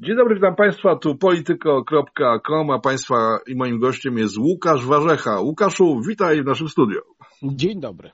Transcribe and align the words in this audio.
Dzień 0.00 0.16
dobry, 0.16 0.34
witam 0.34 0.56
Państwa, 0.56 0.96
tu 0.96 1.16
polityko.com, 1.16 2.70
a 2.70 2.78
Państwa 2.78 3.38
i 3.46 3.56
moim 3.56 3.78
gościem 3.78 4.18
jest 4.18 4.38
Łukasz 4.38 4.86
Warzecha. 4.86 5.40
Łukaszu, 5.40 6.00
witaj 6.08 6.42
w 6.42 6.46
naszym 6.46 6.68
studiu. 6.68 7.00
Dzień 7.42 7.80
dobry. 7.80 8.10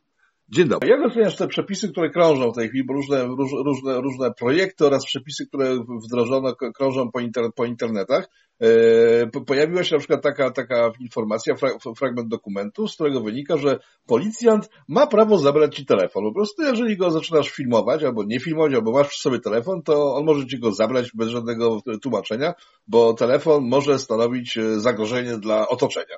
Dzień 0.48 0.68
dobry. 0.68 0.88
Jak 0.88 1.06
oceniasz 1.06 1.36
te 1.36 1.48
przepisy, 1.48 1.88
które 1.88 2.10
krążą 2.10 2.52
w 2.52 2.54
tej 2.54 2.68
chwili, 2.68 2.84
bo 2.84 2.94
różne, 2.94 3.24
róż, 3.24 3.50
różne, 3.64 4.00
różne 4.00 4.34
projekty 4.34 4.86
oraz 4.86 5.04
przepisy, 5.04 5.46
które 5.46 5.76
wdrożono, 6.04 6.54
krążą 6.56 7.10
po, 7.10 7.20
inter, 7.20 7.44
po 7.54 7.64
internetach? 7.64 8.28
E, 8.60 9.26
pojawiła 9.46 9.84
się 9.84 9.94
na 9.94 9.98
przykład 9.98 10.22
taka, 10.22 10.50
taka 10.50 10.92
informacja, 11.00 11.54
fra, 11.54 11.68
fragment 11.96 12.28
dokumentu, 12.28 12.88
z 12.88 12.94
którego 12.94 13.20
wynika, 13.20 13.56
że 13.56 13.78
policjant 14.06 14.70
ma 14.88 15.06
prawo 15.06 15.38
zabrać 15.38 15.76
ci 15.76 15.86
telefon. 15.86 16.24
Po 16.24 16.32
prostu 16.32 16.62
jeżeli 16.62 16.96
go 16.96 17.10
zaczynasz 17.10 17.50
filmować, 17.50 18.04
albo 18.04 18.24
nie 18.24 18.40
filmować, 18.40 18.74
albo 18.74 18.92
masz 18.92 19.08
przy 19.08 19.20
sobie 19.20 19.40
telefon, 19.40 19.82
to 19.82 20.14
on 20.14 20.24
może 20.24 20.46
ci 20.46 20.58
go 20.58 20.72
zabrać 20.72 21.10
bez 21.14 21.28
żadnego 21.28 21.80
tłumaczenia, 22.02 22.54
bo 22.86 23.14
telefon 23.14 23.68
może 23.68 23.98
stanowić 23.98 24.58
e, 24.58 24.80
zagrożenie 24.80 25.38
dla 25.38 25.68
otoczenia. 25.68 26.16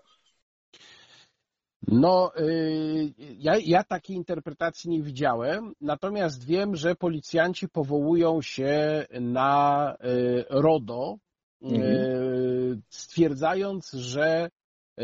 No, 1.89 2.33
y, 2.41 3.15
ja, 3.39 3.57
ja 3.57 3.85
takiej 3.85 4.17
interpretacji 4.17 4.91
nie 4.91 5.03
widziałem, 5.03 5.73
natomiast 5.81 6.45
wiem, 6.45 6.77
że 6.77 6.95
policjanci 6.95 7.69
powołują 7.69 8.43
się 8.43 9.07
na 9.21 9.95
y, 10.05 10.45
RODO, 10.51 11.19
y, 11.63 11.67
mhm. 11.67 12.83
stwierdzając, 12.89 13.93
że 13.93 14.51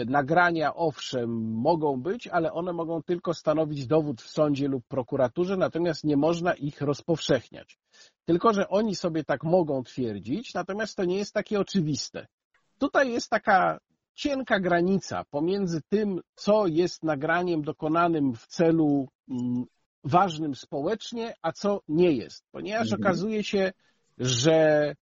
nagrania 0.06 0.74
owszem 0.74 1.30
mogą 1.54 2.02
być, 2.02 2.28
ale 2.28 2.52
one 2.52 2.72
mogą 2.72 3.02
tylko 3.02 3.34
stanowić 3.34 3.86
dowód 3.86 4.22
w 4.22 4.30
sądzie 4.30 4.68
lub 4.68 4.84
prokuraturze, 4.88 5.56
natomiast 5.56 6.04
nie 6.04 6.16
można 6.16 6.54
ich 6.54 6.80
rozpowszechniać. 6.80 7.78
Tylko, 8.24 8.52
że 8.52 8.68
oni 8.68 8.94
sobie 8.94 9.24
tak 9.24 9.44
mogą 9.44 9.82
twierdzić, 9.82 10.54
natomiast 10.54 10.96
to 10.96 11.04
nie 11.04 11.16
jest 11.16 11.34
takie 11.34 11.60
oczywiste. 11.60 12.26
Tutaj 12.78 13.12
jest 13.12 13.30
taka 13.30 13.78
cienka 14.14 14.60
granica 14.60 15.24
pomiędzy 15.30 15.80
tym, 15.88 16.20
co 16.34 16.66
jest 16.66 17.02
nagraniem 17.02 17.62
dokonanym 17.62 18.34
w 18.34 18.46
celu 18.46 19.08
mm, 19.30 19.64
ważnym 20.04 20.54
społecznie, 20.54 21.34
a 21.42 21.52
co 21.52 21.80
nie 21.88 22.12
jest. 22.12 22.44
Ponieważ 22.50 22.92
mhm. 22.92 23.02
okazuje 23.02 23.44
się, 23.44 23.72
że 24.18 24.52
e, 24.54 24.94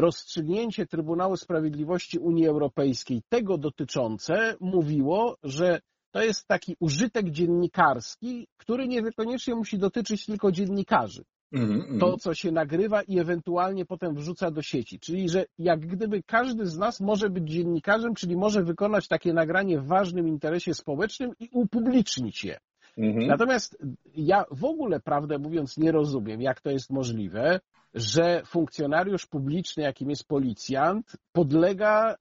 rozstrzygnięcie 0.00 0.86
Trybunału 0.86 1.36
Sprawiedliwości 1.36 2.18
Unii 2.18 2.46
Europejskiej 2.46 3.22
tego 3.28 3.58
dotyczące 3.58 4.54
mówiło, 4.60 5.36
że 5.42 5.80
to 6.10 6.22
jest 6.22 6.46
taki 6.46 6.76
użytek 6.80 7.30
dziennikarski, 7.30 8.48
który 8.56 8.88
niekoniecznie 8.88 9.54
musi 9.54 9.78
dotyczyć 9.78 10.26
tylko 10.26 10.52
dziennikarzy. 10.52 11.24
Mm-hmm. 11.56 12.00
to, 12.00 12.16
co 12.16 12.34
się 12.34 12.52
nagrywa 12.52 13.02
i 13.02 13.18
ewentualnie 13.18 13.84
potem 13.84 14.14
wrzuca 14.14 14.50
do 14.50 14.62
sieci. 14.62 15.00
Czyli, 15.00 15.28
że 15.28 15.44
jak 15.58 15.80
gdyby 15.80 16.22
każdy 16.22 16.66
z 16.66 16.78
nas 16.78 17.00
może 17.00 17.30
być 17.30 17.50
dziennikarzem, 17.50 18.14
czyli 18.14 18.36
może 18.36 18.62
wykonać 18.62 19.08
takie 19.08 19.32
nagranie 19.32 19.80
w 19.80 19.86
ważnym 19.86 20.28
interesie 20.28 20.74
społecznym 20.74 21.30
i 21.40 21.48
upublicznić 21.52 22.44
je. 22.44 22.58
Mm-hmm. 22.98 23.26
Natomiast 23.26 23.78
ja 24.14 24.44
w 24.50 24.64
ogóle, 24.64 25.00
prawdę 25.00 25.38
mówiąc, 25.38 25.76
nie 25.76 25.92
rozumiem, 25.92 26.42
jak 26.42 26.60
to 26.60 26.70
jest 26.70 26.90
możliwe, 26.90 27.60
że 27.94 28.42
funkcjonariusz 28.46 29.26
publiczny, 29.26 29.82
jakim 29.82 30.10
jest 30.10 30.28
policjant, 30.28 31.16
podlega 31.32 32.14
y, 32.14 32.16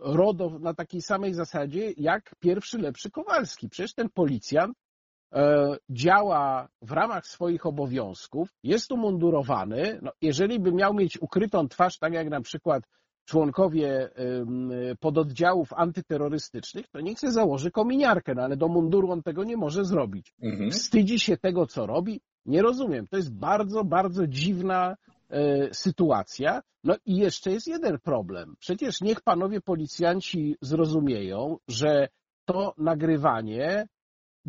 RODO 0.00 0.58
na 0.58 0.74
takiej 0.74 1.02
samej 1.02 1.34
zasadzie 1.34 1.92
jak 1.96 2.34
pierwszy 2.40 2.78
lepszy 2.78 3.10
Kowalski. 3.10 3.68
Przecież 3.68 3.94
ten 3.94 4.08
policjant 4.08 4.76
działa 5.90 6.68
w 6.82 6.92
ramach 6.92 7.26
swoich 7.26 7.66
obowiązków, 7.66 8.48
jest 8.62 8.92
umundurowany, 8.92 9.98
no 10.02 10.12
jeżeli 10.22 10.60
by 10.60 10.72
miał 10.72 10.94
mieć 10.94 11.22
ukrytą 11.22 11.68
twarz, 11.68 11.98
tak 11.98 12.12
jak 12.12 12.30
na 12.30 12.40
przykład 12.40 12.84
członkowie 13.24 14.10
pododdziałów 15.00 15.72
antyterrorystycznych, 15.72 16.88
to 16.88 17.00
niech 17.00 17.18
się 17.18 17.30
założy 17.30 17.70
kominiarkę, 17.70 18.34
no 18.34 18.42
ale 18.42 18.56
do 18.56 18.68
munduru 18.68 19.10
on 19.10 19.22
tego 19.22 19.44
nie 19.44 19.56
może 19.56 19.84
zrobić. 19.84 20.34
Mhm. 20.42 20.70
Wstydzi 20.70 21.18
się 21.18 21.36
tego, 21.36 21.66
co 21.66 21.86
robi? 21.86 22.20
Nie 22.46 22.62
rozumiem. 22.62 23.06
To 23.08 23.16
jest 23.16 23.34
bardzo, 23.34 23.84
bardzo 23.84 24.26
dziwna 24.26 24.96
e, 25.28 25.74
sytuacja. 25.74 26.62
No 26.84 26.96
i 27.06 27.16
jeszcze 27.16 27.50
jest 27.50 27.66
jeden 27.66 27.98
problem. 27.98 28.54
Przecież 28.58 29.00
niech 29.00 29.20
panowie 29.20 29.60
policjanci 29.60 30.56
zrozumieją, 30.60 31.56
że 31.68 32.08
to 32.44 32.74
nagrywanie 32.78 33.86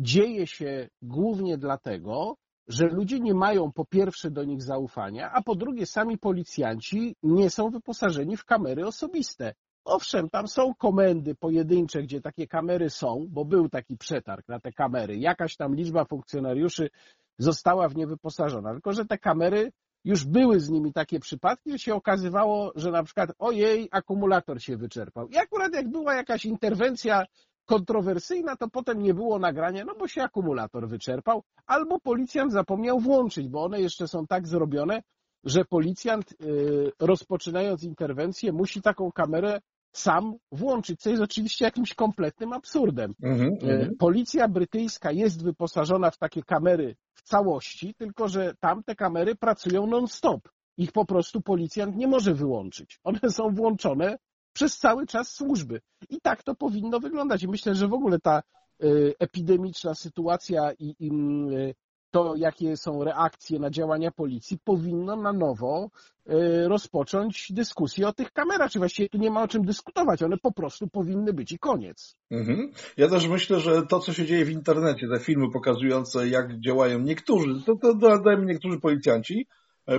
dzieje 0.02 0.46
się 0.46 0.88
głównie 1.02 1.58
dlatego, 1.58 2.36
że 2.68 2.86
ludzie 2.86 3.20
nie 3.20 3.34
mają 3.34 3.72
po 3.72 3.84
pierwsze 3.84 4.30
do 4.30 4.44
nich 4.44 4.62
zaufania, 4.62 5.30
a 5.32 5.42
po 5.42 5.54
drugie 5.54 5.86
sami 5.86 6.18
policjanci 6.18 7.16
nie 7.22 7.50
są 7.50 7.70
wyposażeni 7.70 8.36
w 8.36 8.44
kamery 8.44 8.86
osobiste. 8.86 9.54
Owszem, 9.84 10.30
tam 10.30 10.48
są 10.48 10.74
komendy 10.74 11.34
pojedyncze, 11.34 12.02
gdzie 12.02 12.20
takie 12.20 12.46
kamery 12.46 12.90
są, 12.90 13.26
bo 13.30 13.44
był 13.44 13.68
taki 13.68 13.96
przetarg 13.96 14.48
na 14.48 14.60
te 14.60 14.72
kamery. 14.72 15.16
Jakaś 15.16 15.56
tam 15.56 15.74
liczba 15.74 16.04
funkcjonariuszy 16.04 16.90
została 17.38 17.88
w 17.88 17.96
nie 17.96 18.06
wyposażona, 18.06 18.72
tylko 18.72 18.92
że 18.92 19.04
te 19.04 19.18
kamery 19.18 19.72
już 20.04 20.24
były 20.24 20.60
z 20.60 20.70
nimi 20.70 20.92
takie 20.92 21.20
przypadki, 21.20 21.72
że 21.72 21.78
się 21.78 21.94
okazywało, 21.94 22.72
że 22.74 22.90
na 22.90 23.02
przykład 23.02 23.30
ojej, 23.38 23.88
akumulator 23.90 24.62
się 24.62 24.76
wyczerpał. 24.76 25.28
I 25.28 25.36
akurat 25.36 25.74
jak 25.74 25.90
była 25.90 26.14
jakaś 26.14 26.44
interwencja 26.44 27.26
kontrowersyjna, 27.66 28.56
to 28.56 28.68
potem 28.68 29.02
nie 29.02 29.14
było 29.14 29.38
nagrania, 29.38 29.84
no 29.84 29.94
bo 29.98 30.08
się 30.08 30.22
akumulator 30.22 30.88
wyczerpał, 30.88 31.42
albo 31.66 32.00
policjant 32.00 32.52
zapomniał 32.52 33.00
włączyć, 33.00 33.48
bo 33.48 33.64
one 33.64 33.80
jeszcze 33.80 34.08
są 34.08 34.26
tak 34.26 34.48
zrobione, 34.48 35.02
że 35.44 35.64
policjant 35.64 36.32
y, 36.32 36.92
rozpoczynając 37.00 37.82
interwencję 37.82 38.52
musi 38.52 38.82
taką 38.82 39.12
kamerę 39.12 39.60
sam 39.92 40.34
włączyć, 40.52 41.00
co 41.00 41.10
jest 41.10 41.22
oczywiście 41.22 41.64
jakimś 41.64 41.94
kompletnym 41.94 42.52
absurdem. 42.52 43.14
Mm 43.22 43.38
-hmm. 43.38 43.88
Policja 43.98 44.48
brytyjska 44.48 45.12
jest 45.12 45.44
wyposażona 45.44 46.10
w 46.10 46.18
takie 46.18 46.42
kamery 46.42 46.96
w 47.14 47.22
całości, 47.22 47.94
tylko 47.94 48.28
że 48.28 48.54
tamte 48.60 48.94
kamery 48.94 49.34
pracują 49.34 49.86
non-stop. 49.86 50.48
Ich 50.76 50.92
po 50.92 51.04
prostu 51.04 51.40
policjant 51.40 51.96
nie 51.96 52.06
może 52.06 52.34
wyłączyć. 52.34 53.00
One 53.04 53.20
są 53.30 53.54
włączone 53.54 54.18
przez 54.52 54.78
cały 54.78 55.06
czas 55.06 55.34
służby. 55.34 55.80
I 56.10 56.20
tak 56.20 56.42
to 56.42 56.54
powinno 56.54 57.00
wyglądać. 57.00 57.42
I 57.42 57.48
myślę, 57.48 57.74
że 57.74 57.88
w 57.88 57.94
ogóle 57.94 58.18
ta 58.18 58.42
y, 58.84 59.14
epidemiczna 59.18 59.94
sytuacja 59.94 60.72
i, 60.78 60.94
i 60.98 61.10
y, 61.52 61.74
to, 62.12 62.34
jakie 62.36 62.76
są 62.76 63.04
reakcje 63.04 63.58
na 63.58 63.70
działania 63.70 64.10
policji, 64.10 64.58
powinno 64.64 65.16
na 65.16 65.32
nowo 65.32 65.90
y, 66.30 66.68
rozpocząć 66.68 67.52
dyskusję 67.52 68.08
o 68.08 68.12
tych 68.12 68.32
kamerach. 68.32 68.70
Czy 68.70 68.78
właściwie 68.78 69.08
tu 69.08 69.18
nie 69.18 69.30
ma 69.30 69.42
o 69.42 69.48
czym 69.48 69.64
dyskutować, 69.64 70.22
one 70.22 70.36
po 70.36 70.52
prostu 70.52 70.88
powinny 70.88 71.32
być 71.32 71.52
i 71.52 71.58
koniec. 71.58 72.16
Mhm. 72.30 72.72
Ja 72.96 73.08
też 73.08 73.28
myślę, 73.28 73.60
że 73.60 73.86
to, 73.86 74.00
co 74.00 74.12
się 74.12 74.26
dzieje 74.26 74.44
w 74.44 74.50
internecie, 74.50 75.08
te 75.08 75.20
filmy 75.20 75.50
pokazujące, 75.52 76.28
jak 76.28 76.60
działają 76.60 76.98
niektórzy, 76.98 77.62
to, 77.66 77.76
to 77.82 77.94
dodajmy 77.94 78.44
niektórzy 78.46 78.80
policjanci, 78.80 79.46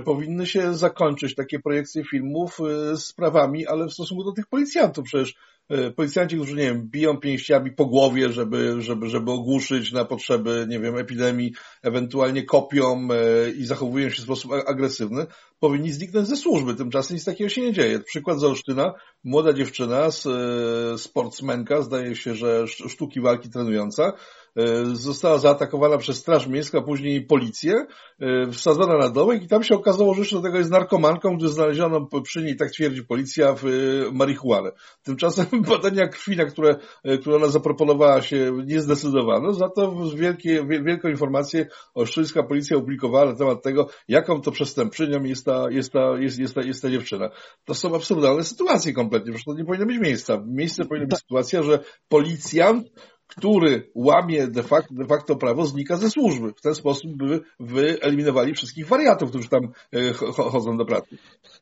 powinny 0.04 0.46
się 0.46 0.74
zakończyć 0.74 1.34
takie 1.34 1.58
projekcje 1.58 2.04
filmów 2.04 2.58
e, 2.60 2.96
z 2.96 3.12
prawami, 3.12 3.66
ale 3.66 3.86
w 3.86 3.92
stosunku 3.92 4.24
do 4.24 4.32
tych 4.32 4.46
policjantów. 4.46 5.04
Przecież 5.04 5.34
e, 5.68 5.90
policjanci, 5.90 6.36
którzy, 6.36 6.56
nie 6.56 6.62
wiem, 6.62 6.88
biją 6.90 7.16
pięściami 7.16 7.72
po 7.72 7.86
głowie, 7.86 8.32
żeby, 8.32 8.82
żeby, 8.82 9.08
żeby 9.08 9.30
ogłuszyć 9.30 9.92
na 9.92 10.04
potrzeby, 10.04 10.66
nie 10.68 10.80
wiem, 10.80 10.98
epidemii, 10.98 11.52
ewentualnie 11.82 12.42
kopią 12.42 13.08
i 13.56 13.64
zachowują 13.64 14.10
się 14.10 14.22
w 14.22 14.24
sposób 14.24 14.52
agresywny, 14.52 15.26
powinni 15.60 15.92
zniknąć 15.92 16.28
ze 16.28 16.36
służby. 16.36 16.74
Tymczasem 16.74 17.14
nic 17.14 17.24
takiego 17.24 17.50
się 17.50 17.60
nie 17.60 17.72
dzieje. 17.72 18.00
Przykład 18.00 18.38
z 18.38 18.44
Olsztyna, 18.44 18.94
młoda 19.24 19.52
dziewczyna, 19.52 20.08
sportsmenka, 20.96 21.82
zdaje 21.82 22.16
się, 22.16 22.34
że 22.34 22.66
sztuki 22.66 23.20
walki 23.20 23.50
trenująca, 23.50 24.12
E, 24.12 24.43
została 24.92 25.38
zaatakowana 25.38 25.98
przez 25.98 26.16
Straż 26.16 26.46
Miejską, 26.46 26.78
a 26.78 26.82
później 26.82 27.26
policję, 27.26 27.86
e, 28.20 28.50
wsadzona 28.50 28.98
na 28.98 29.08
dołek 29.08 29.42
i 29.42 29.48
tam 29.48 29.62
się 29.62 29.74
okazało, 29.74 30.14
że 30.14 30.20
jeszcze 30.20 30.36
do 30.36 30.42
tego 30.42 30.58
jest 30.58 30.70
narkomanką, 30.70 31.36
gdy 31.36 31.48
znaleziono 31.48 32.08
przy 32.24 32.44
niej, 32.44 32.56
tak 32.56 32.70
twierdzi 32.70 33.04
policja, 33.04 33.54
w 33.54 33.64
e, 33.64 33.70
marihuanę. 34.12 34.70
Tymczasem 35.02 35.46
badania 35.70 36.08
krwi, 36.08 36.36
na 36.36 36.44
które, 36.44 36.76
które 37.20 37.36
ona 37.36 37.46
zaproponowała 37.46 38.22
się, 38.22 38.52
nie 38.66 38.80
zdecydowano, 38.80 39.52
za 39.52 39.68
to 39.68 39.94
wielkie, 40.16 40.66
wielką 40.84 41.08
informację 41.08 41.66
olsztyńska 41.94 42.42
policja 42.42 42.76
opublikowała 42.76 43.24
na 43.24 43.36
temat 43.36 43.62
tego, 43.62 43.88
jaką 44.08 44.40
to 44.40 44.50
przestępczynią 44.50 45.22
jest 45.22 45.44
ta, 45.44 45.70
jest 45.70 45.92
ta, 45.92 46.18
jest, 46.18 46.38
jest 46.38 46.54
ta, 46.54 46.62
jest 46.62 46.82
ta 46.82 46.90
dziewczyna. 46.90 47.30
To 47.64 47.74
są 47.74 47.94
absurdalne 47.94 48.44
sytuacje 48.44 48.92
kompletnie, 48.92 49.32
przecież 49.32 49.44
to 49.44 49.54
nie 49.54 49.64
powinno 49.64 49.86
być 49.86 49.98
miejsca. 49.98 50.42
Miejsce 50.46 50.84
powinna 50.84 51.06
być 51.06 51.18
sytuacja, 51.18 51.62
że 51.62 51.78
policjant 52.08 52.90
który 53.26 53.90
łamie 53.94 54.46
de 54.46 54.62
facto, 54.62 54.94
de 54.94 55.04
facto 55.04 55.36
prawo, 55.36 55.66
znika 55.66 55.96
ze 55.96 56.10
służby. 56.10 56.52
W 56.52 56.60
ten 56.60 56.74
sposób 56.74 57.16
by 57.16 57.40
wyeliminowali 57.60 58.54
wszystkich 58.54 58.86
wariatów, 58.86 59.30
którzy 59.30 59.48
tam 59.48 59.72
e, 59.92 60.12
chodzą 60.32 60.76
do 60.76 60.84
pracy. 60.84 61.18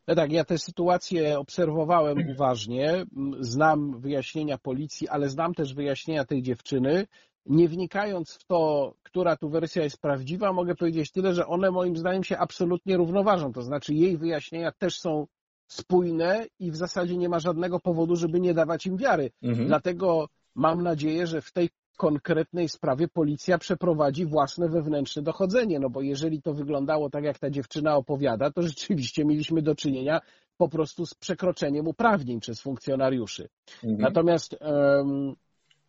No 0.09 0.15
tak, 0.15 0.33
ja 0.33 0.45
tę 0.45 0.59
sytuację 0.59 1.39
obserwowałem 1.39 2.19
uważnie. 2.31 3.05
Znam 3.41 4.01
wyjaśnienia 4.01 4.59
policji, 4.59 5.09
ale 5.09 5.29
znam 5.29 5.55
też 5.55 5.75
wyjaśnienia 5.75 6.25
tej 6.25 6.43
dziewczyny. 6.43 7.07
Nie 7.47 7.69
wnikając 7.69 8.35
w 8.35 8.45
to, 8.45 8.95
która 9.03 9.37
tu 9.37 9.49
wersja 9.49 9.83
jest 9.83 10.01
prawdziwa, 10.01 10.53
mogę 10.53 10.75
powiedzieć 10.75 11.11
tyle, 11.11 11.35
że 11.35 11.47
one 11.47 11.71
moim 11.71 11.97
zdaniem 11.97 12.25
się 12.25 12.39
absolutnie 12.39 12.97
równoważą. 12.97 13.53
To 13.53 13.63
znaczy 13.63 13.95
jej 13.95 14.19
wyjaśnienia 14.19 14.73
też 14.73 14.99
są 14.99 15.27
spójne 15.67 16.47
i 16.59 16.71
w 16.71 16.77
zasadzie 16.77 17.17
nie 17.17 17.29
ma 17.29 17.39
żadnego 17.39 17.81
powodu, 17.81 18.17
żeby 18.17 18.41
nie 18.41 18.55
dawać 18.55 18.87
im 18.87 18.97
wiary. 18.97 19.31
Mhm. 19.43 19.67
Dlatego 19.67 20.29
mam 20.55 20.83
nadzieję, 20.83 21.27
że 21.27 21.41
w 21.41 21.53
tej 21.53 21.71
konkretnej 21.97 22.69
sprawie 22.69 23.09
policja 23.09 23.59
przeprowadzi 23.59 24.27
własne 24.27 24.69
wewnętrzne 24.69 25.23
dochodzenie, 25.23 25.81
no 25.81 25.91
bo 25.91 26.03
jeżeli 26.03 26.43
to 26.43 26.55
wyglądało 26.55 27.11
tak, 27.11 27.25
jak 27.25 27.39
ta 27.39 27.51
dziewczyna 27.51 27.97
opowiada, 27.97 28.51
to 28.51 28.63
rzeczywiście 28.63 29.25
mieliśmy 29.25 29.63
do 29.63 29.75
czynienia 29.75 30.21
po 30.57 30.69
prostu 30.69 31.07
z 31.07 31.15
przekroczeniem 31.15 31.89
uprawnień 31.89 32.41
przez 32.41 32.61
funkcjonariuszy. 32.61 33.49
Mhm. 33.85 34.01
Natomiast 34.01 34.57
um, 34.61 35.35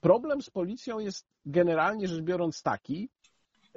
problem 0.01 0.41
z 0.41 0.49
policją 0.49 0.99
jest 0.99 1.25
generalnie 1.45 2.07
rzecz 2.07 2.21
biorąc 2.21 2.61
taki, 2.61 3.09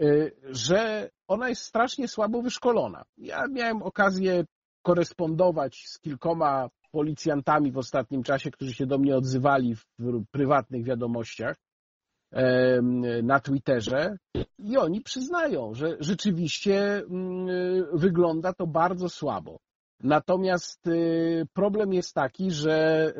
y, 0.01 0.37
że 0.51 1.11
ona 1.29 1.49
jest 1.49 1.63
strasznie 1.63 2.09
słabo 2.09 2.43
wyszkolona. 2.43 3.05
Ja 3.19 3.47
miałem 3.49 3.83
okazję 3.83 4.45
korespondować 4.83 5.85
z 5.87 5.99
kilkoma 5.99 6.69
policjantami 6.91 7.73
w 7.73 7.79
ostatnim 7.79 8.23
czasie, 8.23 8.51
którzy 8.51 8.75
się 8.75 8.87
do 8.87 8.99
mnie 8.99 9.17
odzywali 9.17 9.75
w 9.75 9.85
prywatnych 10.31 10.85
wiadomościach 10.85 11.57
na 13.23 13.41
Twitterze 13.41 14.17
i 14.59 14.77
oni 14.77 15.01
przyznają, 15.01 15.75
że 15.75 15.97
rzeczywiście 16.01 16.97
mm, 16.97 17.47
wygląda 17.93 18.53
to 18.53 18.67
bardzo 18.67 19.09
słabo. 19.09 19.59
Natomiast 20.01 20.87
y, 20.87 21.47
problem 21.53 21.93
jest 21.93 22.15
taki, 22.15 22.51
że 22.51 23.13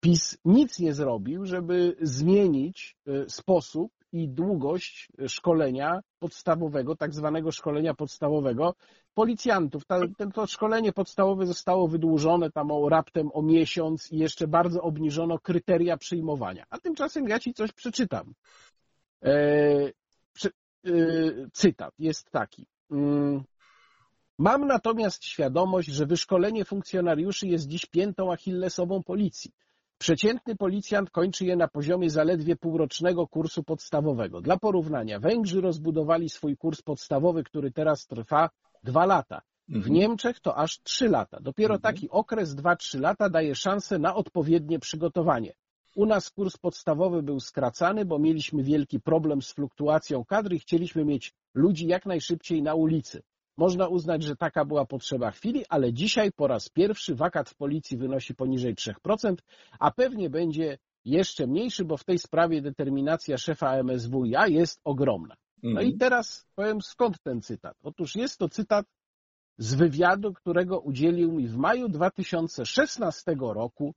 PiS 0.00 0.38
nic 0.44 0.78
nie 0.78 0.94
zrobił, 0.94 1.44
żeby 1.44 1.96
zmienić 2.00 2.96
y, 3.08 3.24
sposób 3.28 3.92
i 4.12 4.28
długość 4.28 5.08
szkolenia 5.28 6.00
podstawowego, 6.18 6.96
tak 6.96 7.14
zwanego 7.14 7.52
szkolenia 7.52 7.94
podstawowego 7.94 8.74
policjantów. 9.14 9.86
Ta, 9.86 10.00
to 10.34 10.46
szkolenie 10.46 10.92
podstawowe 10.92 11.46
zostało 11.46 11.88
wydłużone 11.88 12.50
tam 12.50 12.70
o, 12.70 12.88
raptem 12.88 13.30
o 13.32 13.42
miesiąc 13.42 14.12
i 14.12 14.18
jeszcze 14.18 14.48
bardzo 14.48 14.82
obniżono 14.82 15.38
kryteria 15.38 15.96
przyjmowania. 15.96 16.64
A 16.70 16.78
tymczasem 16.78 17.28
ja 17.28 17.38
Ci 17.38 17.54
coś 17.54 17.72
przeczytam. 17.72 18.34
E, 19.24 19.32
przy, 20.32 20.48
e, 20.86 20.90
cytat 21.52 21.94
jest 21.98 22.30
taki. 22.30 22.66
Mm, 22.90 23.44
Mam 24.40 24.66
natomiast 24.66 25.24
świadomość, 25.24 25.88
że 25.88 26.06
wyszkolenie 26.06 26.64
funkcjonariuszy 26.64 27.46
jest 27.46 27.66
dziś 27.66 27.86
piętą 27.86 28.32
achillesową 28.32 29.02
policji. 29.02 29.52
Przeciętny 30.00 30.56
policjant 30.56 31.10
kończy 31.10 31.44
je 31.44 31.56
na 31.56 31.68
poziomie 31.68 32.10
zaledwie 32.10 32.56
półrocznego 32.56 33.26
kursu 33.26 33.62
podstawowego. 33.62 34.40
Dla 34.40 34.56
porównania, 34.56 35.18
Węgrzy 35.18 35.60
rozbudowali 35.60 36.28
swój 36.28 36.56
kurs 36.56 36.82
podstawowy, 36.82 37.44
który 37.44 37.72
teraz 37.72 38.06
trwa 38.06 38.50
dwa 38.82 39.06
lata. 39.06 39.42
W 39.68 39.76
mhm. 39.76 39.94
Niemczech 39.94 40.40
to 40.40 40.56
aż 40.56 40.82
trzy 40.82 41.08
lata. 41.08 41.40
Dopiero 41.40 41.74
mhm. 41.74 41.94
taki 41.94 42.10
okres 42.10 42.54
dwa-trzy 42.54 43.00
lata 43.00 43.30
daje 43.30 43.54
szansę 43.54 43.98
na 43.98 44.14
odpowiednie 44.14 44.78
przygotowanie. 44.78 45.52
U 45.96 46.06
nas 46.06 46.30
kurs 46.30 46.56
podstawowy 46.56 47.22
był 47.22 47.40
skracany, 47.40 48.04
bo 48.04 48.18
mieliśmy 48.18 48.62
wielki 48.62 49.00
problem 49.00 49.42
z 49.42 49.52
fluktuacją 49.52 50.24
kadry 50.24 50.56
i 50.56 50.58
chcieliśmy 50.58 51.04
mieć 51.04 51.32
ludzi 51.54 51.86
jak 51.86 52.06
najszybciej 52.06 52.62
na 52.62 52.74
ulicy. 52.74 53.22
Można 53.60 53.88
uznać, 53.88 54.22
że 54.22 54.36
taka 54.36 54.64
była 54.64 54.86
potrzeba 54.86 55.30
chwili, 55.30 55.64
ale 55.68 55.92
dzisiaj 55.92 56.32
po 56.32 56.46
raz 56.46 56.68
pierwszy 56.68 57.14
wakat 57.14 57.50
w 57.50 57.54
policji 57.54 57.96
wynosi 57.96 58.34
poniżej 58.34 58.74
3%, 58.74 59.34
a 59.78 59.90
pewnie 59.90 60.30
będzie 60.30 60.78
jeszcze 61.04 61.46
mniejszy, 61.46 61.84
bo 61.84 61.96
w 61.96 62.04
tej 62.04 62.18
sprawie 62.18 62.62
determinacja 62.62 63.38
szefa 63.38 63.82
MSWiA 63.82 64.46
jest 64.46 64.80
ogromna. 64.84 65.34
No 65.62 65.80
i 65.80 65.84
mhm. 65.92 65.98
teraz 65.98 66.46
powiem 66.54 66.82
skąd 66.82 67.22
ten 67.22 67.42
cytat. 67.42 67.76
Otóż 67.82 68.16
jest 68.16 68.38
to 68.38 68.48
cytat 68.48 68.86
z 69.58 69.74
wywiadu, 69.74 70.32
którego 70.32 70.80
udzielił 70.80 71.32
mi 71.32 71.48
w 71.48 71.56
maju 71.56 71.88
2016 71.88 73.36
roku 73.40 73.94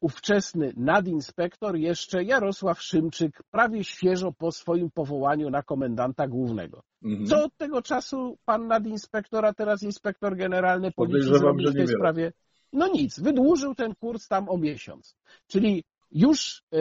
ówczesny 0.00 0.72
nadinspektor, 0.76 1.76
jeszcze 1.76 2.24
Jarosław 2.24 2.82
Szymczyk, 2.82 3.42
prawie 3.50 3.84
świeżo 3.84 4.32
po 4.32 4.52
swoim 4.52 4.90
powołaniu 4.90 5.50
na 5.50 5.62
komendanta 5.62 6.28
głównego. 6.28 6.82
Mhm. 7.02 7.26
Co 7.26 7.44
od 7.44 7.56
tego 7.56 7.82
czasu 7.82 8.38
pan 8.44 8.66
nadinspektor, 8.66 9.46
a 9.46 9.52
teraz 9.52 9.82
inspektor 9.82 10.36
generalny 10.36 10.92
policji 10.92 11.38
zrobił 11.38 11.70
w 11.70 11.74
tej 11.74 11.88
sprawie? 11.88 12.32
No 12.72 12.88
nic, 12.88 13.20
wydłużył 13.20 13.74
ten 13.74 13.94
kurs 13.94 14.28
tam 14.28 14.48
o 14.48 14.58
miesiąc. 14.58 15.16
Czyli 15.46 15.84
już 16.10 16.62
e, 16.72 16.78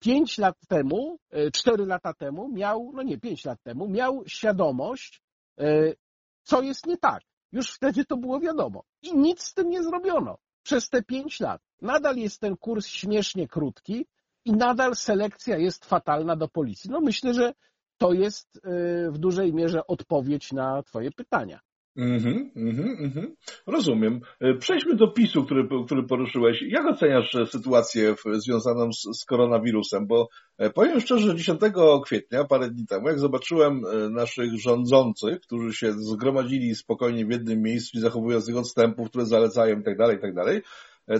pięć 0.00 0.38
lat 0.38 0.56
temu, 0.68 1.18
e, 1.30 1.50
cztery 1.50 1.86
lata 1.86 2.14
temu 2.14 2.48
miał, 2.48 2.90
no 2.94 3.02
nie, 3.02 3.18
pięć 3.18 3.44
lat 3.44 3.62
temu 3.62 3.88
miał 3.88 4.22
świadomość, 4.26 5.22
co 6.42 6.62
jest 6.62 6.86
nie 6.86 6.96
tak. 6.96 7.22
Już 7.52 7.70
wtedy 7.70 8.04
to 8.04 8.16
było 8.16 8.40
wiadomo. 8.40 8.84
I 9.02 9.16
nic 9.16 9.42
z 9.42 9.54
tym 9.54 9.70
nie 9.70 9.82
zrobiono 9.82 10.38
przez 10.68 10.88
te 10.88 11.02
pięć 11.02 11.40
lat. 11.40 11.62
Nadal 11.82 12.16
jest 12.16 12.40
ten 12.40 12.56
kurs 12.56 12.86
śmiesznie 12.86 13.48
krótki 13.48 14.06
i 14.44 14.52
nadal 14.52 14.96
selekcja 14.96 15.58
jest 15.58 15.84
fatalna 15.84 16.36
do 16.36 16.48
policji. 16.48 16.90
No 16.90 17.00
myślę, 17.00 17.34
że 17.34 17.52
to 17.98 18.12
jest 18.12 18.56
y, 18.56 18.60
w 19.10 19.18
dużej 19.18 19.54
mierze 19.54 19.86
odpowiedź 19.86 20.52
na 20.52 20.82
Twoje 20.82 21.10
pytania. 21.10 21.60
Mhm, 21.98 22.50
mhm, 22.56 22.96
mhm. 23.00 23.34
Rozumiem. 23.66 24.20
E, 24.40 24.54
przejdźmy 24.54 24.96
do 24.96 25.08
PiSu, 25.08 25.44
który, 25.44 25.68
który 25.86 26.02
poruszyłeś. 26.02 26.62
Jak 26.68 26.86
oceniasz 26.86 27.34
e, 27.34 27.46
sytuację 27.46 28.14
związaną 28.32 28.92
z, 28.92 29.20
z 29.20 29.24
koronawirusem? 29.24 30.06
Bo 30.06 30.28
e, 30.58 30.70
powiem 30.70 31.00
szczerze, 31.00 31.36
10 31.36 31.60
kwietnia, 32.04 32.44
parę 32.44 32.70
dni 32.70 32.86
temu, 32.86 33.08
jak 33.08 33.18
zobaczyłem 33.18 33.80
naszych 34.10 34.60
rządzących, 34.60 35.40
którzy 35.40 35.72
się 35.72 35.92
zgromadzili 35.92 36.74
spokojnie 36.74 37.26
w 37.26 37.30
jednym 37.30 37.62
miejscu, 37.62 38.00
zachowując 38.00 38.46
tych 38.46 38.56
odstępów, 38.56 39.08
które 39.10 39.26
zalecają 39.26 39.76
itd., 39.76 39.96
tak 39.96 40.12
itd., 40.12 40.44
tak 40.44 40.62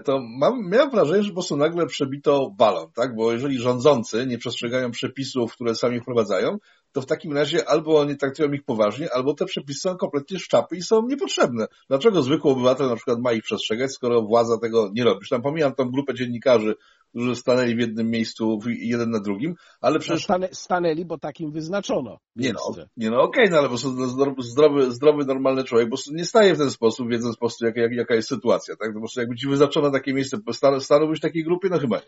to 0.05 0.21
mam, 0.39 0.69
miałem 0.71 0.91
wrażenie, 0.91 1.23
że 1.23 1.29
po 1.29 1.35
prostu 1.35 1.57
nagle 1.57 1.87
przebito 1.87 2.51
balon, 2.59 2.87
tak? 2.95 3.15
Bo 3.15 3.33
jeżeli 3.33 3.59
rządzący 3.59 4.27
nie 4.27 4.39
przestrzegają 4.39 4.91
przepisów, 4.91 5.53
które 5.53 5.75
sami 5.75 6.01
wprowadzają, 6.01 6.59
to 6.93 7.01
w 7.01 7.07
takim 7.07 7.33
razie 7.33 7.69
albo 7.69 8.01
oni 8.01 8.17
traktują 8.17 8.53
ich 8.53 8.65
poważnie, 8.65 9.09
albo 9.15 9.35
te 9.35 9.45
przepisy 9.45 9.81
są 9.81 9.97
kompletnie 9.97 10.39
szczapy 10.39 10.77
i 10.77 10.83
są 10.83 11.07
niepotrzebne. 11.07 11.67
Dlaczego 11.89 12.23
zwykły 12.23 12.51
obywatel 12.51 12.89
na 12.89 12.97
przykład 12.97 13.19
ma 13.19 13.33
ich 13.33 13.43
przestrzegać, 13.43 13.93
skoro 13.93 14.23
władza 14.23 14.59
tego 14.59 14.91
nie 14.95 15.05
robi? 15.05 15.29
Tam 15.31 15.43
pomijam 15.43 15.75
tą 15.75 15.85
grupę 15.85 16.15
dziennikarzy, 16.15 16.75
którzy 17.11 17.37
stanęli 17.37 17.77
w 17.77 17.79
jednym 17.79 18.11
miejscu, 18.11 18.59
jeden 18.67 19.11
na 19.11 19.21
drugim, 19.21 19.55
ale 19.81 19.99
przecież... 19.99 20.25
Stane, 20.25 20.49
stanęli, 20.53 21.05
bo 21.05 21.19
takim 21.19 21.53
wyznaczono. 21.53 22.19
Nie 22.37 22.53
no, 22.53 22.85
nie 22.97 23.11
no 23.11 23.23
okej, 23.23 23.45
okay, 23.45 23.51
no 23.51 23.59
ale 23.59 23.67
po 23.67 23.69
prostu 23.69 24.07
zdrowy, 24.43 24.93
zdrowy, 24.93 25.25
normalny 25.25 25.65
człowiek 25.65 25.87
po 25.87 25.91
prostu 25.91 26.15
nie 26.15 26.25
staje 26.25 26.55
w 26.55 26.59
ten 26.59 26.71
sposób, 26.71 27.09
wiedząc 27.11 27.37
po 27.37 27.41
prostu 27.41 27.67
jaka, 27.67 27.81
jaka 27.91 28.15
jest 28.15 28.29
sytuacja, 28.29 28.77
tak? 28.77 28.89
No 28.89 28.95
po 28.95 29.01
prostu 29.01 29.21
jakby 29.21 29.37
ci 29.37 29.49
wyznaczono 29.49 29.91
takie 29.91 30.15
miejsce, 30.15 30.37
stanąłbyś 30.81 31.19
w 31.19 31.23
takiej 31.23 31.45
grupie? 31.45 31.69
No 31.71 31.79
chyba 31.79 31.97
nie. 31.97 32.03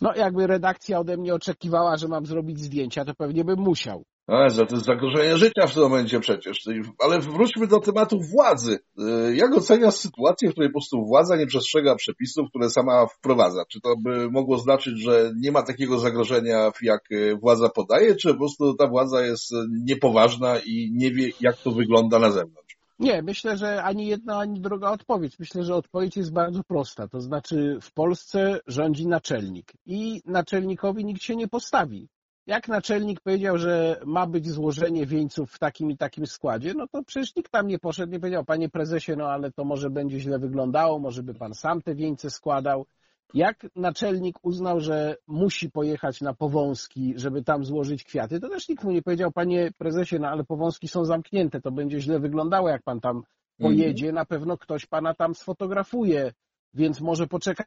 No 0.00 0.14
jakby 0.14 0.46
redakcja 0.46 0.98
ode 0.98 1.16
mnie 1.16 1.34
oczekiwała, 1.34 1.96
że 1.96 2.08
mam 2.08 2.26
zrobić 2.26 2.60
zdjęcia, 2.60 3.04
to 3.04 3.14
pewnie 3.14 3.44
bym 3.44 3.58
musiał. 3.58 4.04
Ale 4.28 4.50
to 4.50 4.74
jest 4.74 4.86
zagrożenie 4.86 5.36
życia 5.36 5.66
w 5.66 5.74
tym 5.74 5.82
momencie 5.82 6.20
przecież. 6.20 6.68
Ale 6.98 7.20
wróćmy 7.20 7.66
do 7.66 7.80
tematu 7.80 8.20
władzy. 8.20 8.78
Y, 8.98 9.36
jak 9.36 9.56
oceniasz 9.56 9.94
sytuację, 9.94 10.48
w 10.48 10.52
której 10.52 10.70
po 10.70 10.72
prostu 10.72 11.04
władza 11.06 11.36
nie 11.36 11.46
przestrzega 11.46 11.94
przepisów, 11.94 12.48
które 12.48 12.70
sama 12.70 13.06
wprowadza? 13.06 13.64
Czy 13.68 13.80
to 13.80 13.94
by 13.96 14.30
mogło 14.38 14.58
znaczyć, 14.58 15.02
że 15.02 15.32
nie 15.36 15.52
ma 15.52 15.62
takiego 15.62 15.98
zagrożenia, 15.98 16.72
jak 16.82 17.12
y, 17.12 17.36
władza 17.36 17.68
podaje, 17.68 18.16
czy 18.16 18.28
po 18.28 18.38
prostu 18.38 18.74
ta 18.74 18.86
władza 18.86 19.22
jest 19.22 19.52
niepoważna 19.84 20.58
i 20.58 20.90
nie 20.94 21.10
wie, 21.10 21.30
jak 21.40 21.56
to 21.56 21.70
wygląda 21.70 22.18
na 22.18 22.30
zewnątrz? 22.30 22.78
Nie, 22.98 23.22
myślę, 23.22 23.56
że 23.56 23.82
ani 23.82 24.06
jedna, 24.06 24.38
ani 24.38 24.60
druga 24.60 24.90
odpowiedź. 24.90 25.38
Myślę, 25.38 25.64
że 25.64 25.74
odpowiedź 25.74 26.16
jest 26.16 26.32
bardzo 26.32 26.64
prosta. 26.64 27.08
To 27.08 27.20
znaczy 27.20 27.78
w 27.82 27.92
Polsce 27.92 28.60
rządzi 28.66 29.06
naczelnik 29.06 29.72
i 29.86 30.22
naczelnikowi 30.24 31.04
nikt 31.04 31.22
się 31.22 31.36
nie 31.36 31.48
postawi. 31.48 32.08
Jak 32.46 32.68
naczelnik 32.68 33.20
powiedział, 33.20 33.58
że 33.58 34.00
ma 34.06 34.26
być 34.26 34.50
złożenie 34.50 35.06
wieńców 35.06 35.52
w 35.52 35.58
takim 35.58 35.90
i 35.90 35.96
takim 35.96 36.26
składzie, 36.26 36.74
no 36.74 36.86
to 36.88 37.02
przecież 37.02 37.36
nikt 37.36 37.52
tam 37.52 37.66
nie 37.66 37.78
poszedł, 37.78 38.12
nie 38.12 38.20
powiedział, 38.20 38.44
panie 38.44 38.68
prezesie, 38.68 39.12
no 39.16 39.28
ale 39.28 39.52
to 39.52 39.64
może 39.64 39.90
będzie 39.90 40.20
źle 40.20 40.38
wyglądało, 40.38 40.98
może 40.98 41.22
by 41.22 41.34
pan 41.34 41.54
sam 41.54 41.82
te 41.82 41.94
wieńce 41.94 42.30
składał. 42.30 42.86
Jak 43.34 43.66
naczelnik 43.76 44.36
uznał, 44.42 44.80
że 44.80 45.16
musi 45.26 45.70
pojechać 45.70 46.20
na 46.20 46.34
Powązki, 46.34 47.14
żeby 47.16 47.44
tam 47.44 47.64
złożyć 47.64 48.04
kwiaty, 48.04 48.40
to 48.40 48.48
też 48.48 48.68
nikt 48.68 48.84
mu 48.84 48.90
nie 48.90 49.02
powiedział, 49.02 49.32
panie 49.32 49.70
prezesie, 49.78 50.18
no 50.18 50.28
ale 50.28 50.44
Powązki 50.44 50.88
są 50.88 51.04
zamknięte, 51.04 51.60
to 51.60 51.70
będzie 51.70 52.00
źle 52.00 52.20
wyglądało, 52.20 52.68
jak 52.68 52.82
pan 52.82 53.00
tam 53.00 53.22
pojedzie, 53.58 54.12
na 54.12 54.24
pewno 54.24 54.58
ktoś 54.58 54.86
pana 54.86 55.14
tam 55.14 55.34
sfotografuje, 55.34 56.32
więc 56.74 57.00
może 57.00 57.26
poczekać 57.26 57.66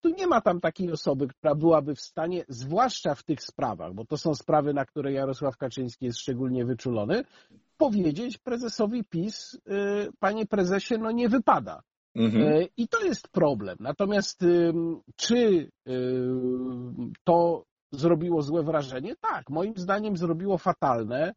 tu 0.00 0.08
nie 0.08 0.26
ma 0.26 0.40
tam 0.40 0.60
takiej 0.60 0.92
osoby, 0.92 1.28
która 1.28 1.54
byłaby 1.54 1.94
w 1.94 2.00
stanie, 2.00 2.44
zwłaszcza 2.48 3.14
w 3.14 3.22
tych 3.22 3.42
sprawach, 3.42 3.94
bo 3.94 4.04
to 4.04 4.18
są 4.18 4.34
sprawy, 4.34 4.74
na 4.74 4.84
które 4.84 5.12
Jarosław 5.12 5.56
Kaczyński 5.56 6.04
jest 6.04 6.18
szczególnie 6.18 6.64
wyczulony, 6.64 7.24
powiedzieć 7.76 8.38
prezesowi 8.38 9.04
PiS, 9.04 9.54
y, 9.54 9.58
panie 10.18 10.46
prezesie, 10.46 10.98
no 10.98 11.10
nie 11.10 11.28
wypada. 11.28 11.82
Mhm. 12.14 12.42
Y, 12.42 12.68
I 12.76 12.88
to 12.88 13.00
jest 13.04 13.28
problem. 13.28 13.76
Natomiast 13.80 14.44
czy 15.16 15.70
y, 15.88 16.00
to 17.24 17.64
zrobiło 17.92 18.42
złe 18.42 18.62
wrażenie? 18.62 19.14
Tak, 19.20 19.50
moim 19.50 19.72
zdaniem 19.76 20.16
zrobiło 20.16 20.58
fatalne. 20.58 21.32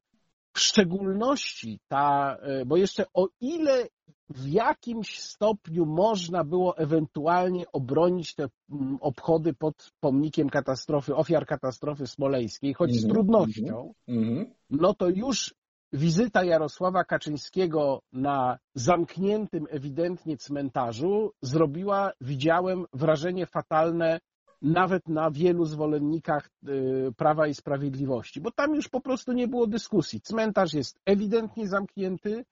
W 0.55 0.59
szczególności 0.59 1.79
ta, 1.87 2.37
bo 2.65 2.77
jeszcze 2.77 3.05
o 3.13 3.27
ile 3.41 3.87
w 4.29 4.47
jakimś 4.47 5.19
stopniu 5.19 5.85
można 5.85 6.43
było 6.43 6.77
ewentualnie 6.77 7.65
obronić 7.71 8.35
te 8.35 8.47
mm, 8.71 8.97
obchody 9.01 9.53
pod 9.53 9.91
pomnikiem 9.99 10.49
katastrofy, 10.49 11.15
ofiar 11.15 11.45
katastrofy 11.45 12.07
smoleńskiej, 12.07 12.73
choć 12.73 12.91
z 12.91 13.03
Mhm, 13.03 13.13
trudnością, 13.13 13.93
Mhm. 14.07 14.53
no 14.69 14.93
to 14.93 15.09
już 15.09 15.55
wizyta 15.93 16.43
Jarosława 16.43 17.03
Kaczyńskiego 17.03 18.01
na 18.13 18.57
zamkniętym 18.75 19.67
ewidentnie 19.69 20.37
cmentarzu 20.37 21.31
zrobiła, 21.41 22.11
widziałem, 22.21 22.85
wrażenie 22.93 23.45
fatalne 23.45 24.19
nawet 24.61 25.07
na 25.07 25.31
wielu 25.31 25.65
zwolennikach 25.65 26.49
y, 26.67 27.11
Prawa 27.17 27.47
i 27.47 27.53
Sprawiedliwości, 27.53 28.41
bo 28.41 28.51
tam 28.51 28.75
już 28.75 28.89
po 28.89 29.01
prostu 29.01 29.33
nie 29.33 29.47
było 29.47 29.67
dyskusji. 29.67 30.21
Cmentarz 30.21 30.73
jest 30.73 30.99
ewidentnie 31.05 31.67
zamknięty, 31.67 32.45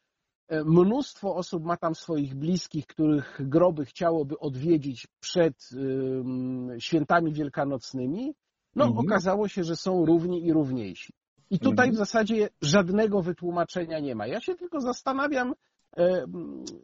e, 0.47 0.63
mnóstwo 0.63 1.35
osób 1.35 1.63
ma 1.63 1.77
tam 1.77 1.95
swoich 1.95 2.35
bliskich, 2.35 2.87
których 2.87 3.37
groby 3.49 3.85
chciałoby 3.85 4.39
odwiedzić 4.39 5.07
przed 5.19 5.69
świętami 6.79 7.33
wielkanocnymi. 7.33 8.33
No, 8.75 8.85
Mhm. 8.85 9.05
okazało 9.07 9.47
się, 9.47 9.63
że 9.63 9.75
są 9.75 10.05
równi 10.05 10.45
i 10.45 10.53
równiejsi. 10.53 11.13
I 11.51 11.59
tutaj 11.59 11.87
Mhm. 11.89 11.91
w 11.91 11.97
zasadzie 11.97 12.49
żadnego 12.61 13.21
wytłumaczenia 13.21 13.99
nie 13.99 14.15
ma. 14.15 14.27
Ja 14.27 14.41
się 14.41 14.55
tylko 14.55 14.81
zastanawiam, 14.81 15.53
e, 15.97 16.25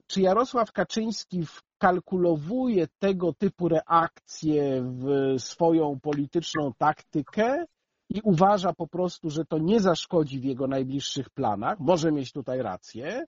czy 0.08 0.22
Jarosław 0.22 0.72
Kaczyński 0.72 1.46
wkalkulowuje 1.46 2.88
tego 3.00 3.34
typu 3.34 3.68
reakcje 3.70 4.82
w 4.84 5.36
swoją 5.42 6.00
polityczną 6.00 6.72
taktykę 6.78 7.66
i 8.10 8.22
uważa 8.24 8.74
po 8.74 8.88
prostu, 8.88 9.30
że 9.30 9.46
to 9.46 9.58
nie 9.58 9.80
zaszkodzi 9.80 10.40
w 10.40 10.44
jego 10.44 10.68
najbliższych 10.68 11.30
planach. 11.30 11.80
Może 11.80 12.12
mieć 12.12 12.32
tutaj 12.32 12.62
rację. 12.62 13.26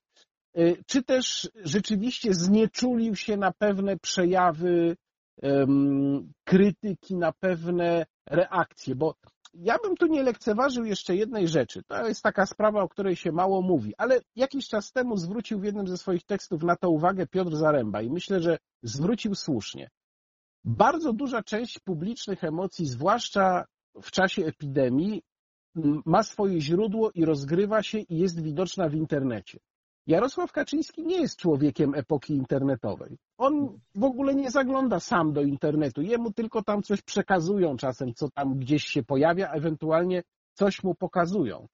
E, 0.55 0.61
Czy 0.85 1.03
też 1.03 1.49
rzeczywiście 1.63 2.33
znieczulił 2.33 3.15
się 3.15 3.37
na 3.37 3.51
pewne 3.51 3.97
przejawy 3.97 4.95
krytyki, 6.43 7.15
na 7.15 7.31
pewne 7.31 8.05
reakcje, 8.29 8.95
bo 8.95 9.15
ja 9.53 9.77
bym 9.83 9.95
tu 9.95 10.07
nie 10.07 10.23
lekceważył 10.23 10.85
jeszcze 10.85 11.15
jednej 11.15 11.47
rzeczy. 11.47 11.83
To 11.83 12.07
jest 12.07 12.23
taka 12.23 12.45
sprawa, 12.45 12.81
o 12.81 12.89
której 12.89 13.15
się 13.15 13.31
mało 13.31 13.61
mówi, 13.61 13.93
ale 13.97 14.19
jakiś 14.35 14.67
czas 14.67 14.91
temu 14.91 15.17
zwrócił 15.17 15.59
w 15.59 15.63
jednym 15.63 15.87
ze 15.87 15.97
swoich 15.97 16.23
tekstów 16.23 16.63
na 16.63 16.75
to 16.75 16.89
uwagę 16.89 17.27
Piotr 17.27 17.55
Zaręba 17.55 18.01
i 18.01 18.09
myślę, 18.09 18.41
że 18.41 18.57
zwrócił 18.83 19.35
słusznie. 19.35 19.89
Bardzo 20.63 21.13
duża 21.13 21.43
część 21.43 21.79
publicznych 21.79 22.43
emocji, 22.43 22.85
zwłaszcza 22.85 23.65
w 24.01 24.11
czasie 24.11 24.45
epidemii, 24.45 25.21
ma 26.05 26.23
swoje 26.23 26.61
źródło 26.61 27.11
i 27.11 27.25
rozgrywa 27.25 27.83
się 27.83 27.99
i 27.99 28.17
jest 28.17 28.41
widoczna 28.41 28.89
w 28.89 28.93
internecie. 28.95 29.59
Jarosław 30.09 30.51
Kaczyński 30.51 31.03
nie 31.03 31.21
jest 31.21 31.37
człowiekiem 31.37 31.95
epoki 31.95 32.33
internetowej. 32.33 33.17
On 33.37 33.79
w 33.95 34.03
ogóle 34.03 34.35
nie 34.35 34.51
zagląda 34.51 34.99
sam 34.99 35.33
do 35.33 35.41
internetu. 35.41 36.01
Jemu 36.01 36.31
tylko 36.31 36.63
tam 36.63 36.83
coś 36.83 37.01
przekazują 37.01 37.77
czasem, 37.77 38.13
co 38.13 38.29
tam 38.29 38.59
gdzieś 38.59 38.83
się 38.83 39.03
pojawia, 39.03 39.51
ewentualnie 39.51 40.23
coś 40.53 40.83
mu 40.83 40.95
pokazują. 40.95 41.67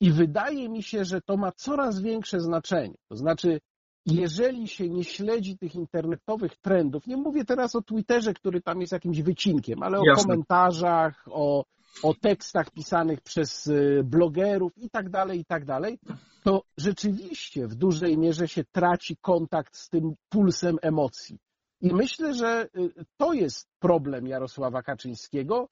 I 0.00 0.10
wydaje 0.10 0.68
mi 0.68 0.82
się, 0.82 1.04
że 1.04 1.20
to 1.20 1.36
ma 1.36 1.52
coraz 1.52 2.00
większe 2.00 2.40
znaczenie. 2.40 2.94
To 3.08 3.16
znaczy, 3.16 3.60
jeżeli 4.06 4.68
się 4.68 4.88
nie 4.88 5.04
śledzi 5.04 5.58
tych 5.58 5.74
internetowych 5.74 6.56
trendów, 6.56 7.06
nie 7.06 7.16
mówię 7.16 7.44
teraz 7.44 7.74
o 7.74 7.82
Twitterze, 7.82 8.34
który 8.34 8.62
tam 8.62 8.80
jest 8.80 8.92
jakimś 8.92 9.22
wycinkiem, 9.22 9.82
ale 9.82 9.98
o 9.98 10.02
Jasne. 10.06 10.22
komentarzach, 10.22 11.24
o, 11.30 11.64
o 12.02 12.14
tekstach 12.14 12.70
pisanych 12.70 13.20
przez 13.20 13.66
y, 13.66 14.02
blogerów 14.04 14.72
i 14.78 14.90
tak 14.90 15.10
dalej, 15.10 15.40
i 15.40 15.44
tak 15.44 15.64
dalej, 15.64 15.98
to 16.42 16.62
rzeczywiście 16.76 17.66
w 17.68 17.74
dużej 17.74 18.18
mierze 18.18 18.48
się 18.48 18.64
traci 18.64 19.16
kontakt 19.16 19.76
z 19.76 19.88
tym 19.88 20.14
pulsem 20.28 20.76
emocji. 20.82 21.38
I 21.80 21.94
myślę, 21.94 22.34
że 22.34 22.68
y, 22.76 23.04
to 23.16 23.32
jest 23.32 23.68
problem 23.78 24.26
Jarosława 24.26 24.82
Kaczyńskiego 24.82 25.68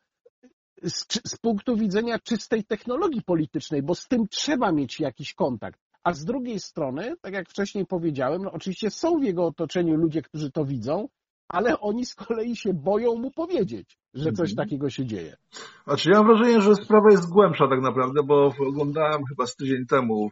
z, 0.83 1.07
czy- 1.07 1.21
z 1.27 1.37
punktu 1.37 1.77
widzenia 1.77 2.19
czystej 2.19 2.65
technologii 2.65 3.23
politycznej, 3.23 3.83
bo 3.83 3.95
z 3.95 4.09
tym 4.09 4.29
trzeba 4.29 4.73
mieć 4.73 5.01
jakiś 5.01 5.35
kontakt. 5.35 5.81
A 6.05 6.13
z 6.13 6.25
drugiej 6.25 6.61
strony, 6.61 7.15
tak 7.21 7.35
jak 7.35 7.49
wcześniej 7.49 7.87
powiedziałem, 7.87 8.43
no 8.43 8.53
oczywiście 8.53 8.91
są 8.91 9.19
w 9.19 9.23
jego 9.23 9.47
otoczeniu 9.47 9.97
ludzie, 9.97 10.23
którzy 10.23 10.51
to 10.51 10.65
widzą, 10.65 11.09
ale 11.53 11.81
oni 11.81 12.07
z 12.07 12.15
kolei 12.15 12.57
się 12.57 12.75
boją 12.75 13.15
mu 13.15 13.31
powiedzieć, 13.31 13.99
że 14.15 14.33
coś 14.33 14.51
Mhm. 14.51 14.57
takiego 14.57 14.91
się 14.91 15.07
dzieje. 15.07 15.37
Znaczy 15.85 16.11
ja 16.11 16.23
mam 16.23 16.27
wrażenie, 16.27 16.61
że 16.61 16.75
sprawa 16.75 17.11
jest 17.11 17.29
głębsza 17.31 17.69
tak 17.69 17.81
naprawdę, 17.83 18.23
bo 18.23 18.53
oglądałem 18.69 19.25
chyba 19.29 19.47
z 19.47 19.57
tydzień 19.57 19.87
temu, 19.87 20.31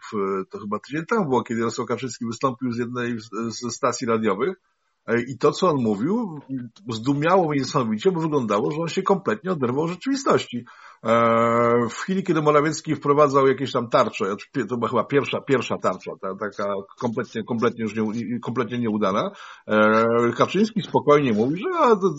to 0.51 0.59
chyba 0.59 0.79
tydzień 0.79 1.07
temu 1.07 1.25
było, 1.25 1.43
kiedy 1.43 1.61
Jarosław 1.61 1.89
Kaczyński 1.89 2.27
wystąpił 2.27 2.73
z 2.73 2.79
jednej 2.79 3.21
z, 3.21 3.29
z 3.61 3.75
stacji 3.75 4.07
radiowych 4.07 4.61
e, 5.07 5.23
i 5.23 5.39
to, 5.39 5.53
co 5.53 5.69
on 5.69 5.83
mówił, 5.83 6.41
zdumiało 6.89 7.49
mnie 7.49 7.59
niesamowicie, 7.59 8.13
bo 8.13 8.21
wyglądało, 8.21 8.71
że 8.71 8.81
on 8.81 8.89
się 8.89 9.03
kompletnie 9.03 9.53
oderwał 9.53 9.85
od 9.85 9.91
rzeczywistości. 9.91 10.65
E, 11.05 11.89
W 11.91 11.95
chwili, 11.95 12.23
kiedy 12.23 12.43
Morawiecki 12.43 12.95
wprowadzał 12.95 13.47
jakieś 13.47 13.73
tam 13.73 13.89
tarcze, 13.89 14.25
to 14.69 14.77
była 14.77 14.89
chyba 14.89 15.05
pierwsza, 15.05 15.41
pierwsza 15.41 15.79
tarcza, 15.79 16.11
ta, 16.21 16.29
taka 16.35 16.75
kompletnie, 17.01 17.45
kompletnie 17.45 17.83
już 17.85 17.95
nie, 17.95 18.41
kompletnie 18.41 18.79
nieudana, 18.79 19.31
e, 19.69 20.05
Kaczyński 20.37 20.83
spokojnie 20.83 21.33
mówi, 21.33 21.61
że 21.61 21.69
a, 21.79 21.97
to, 21.97 22.11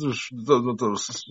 to, 0.48 0.76
to, 0.80 0.94
s- 0.94 1.26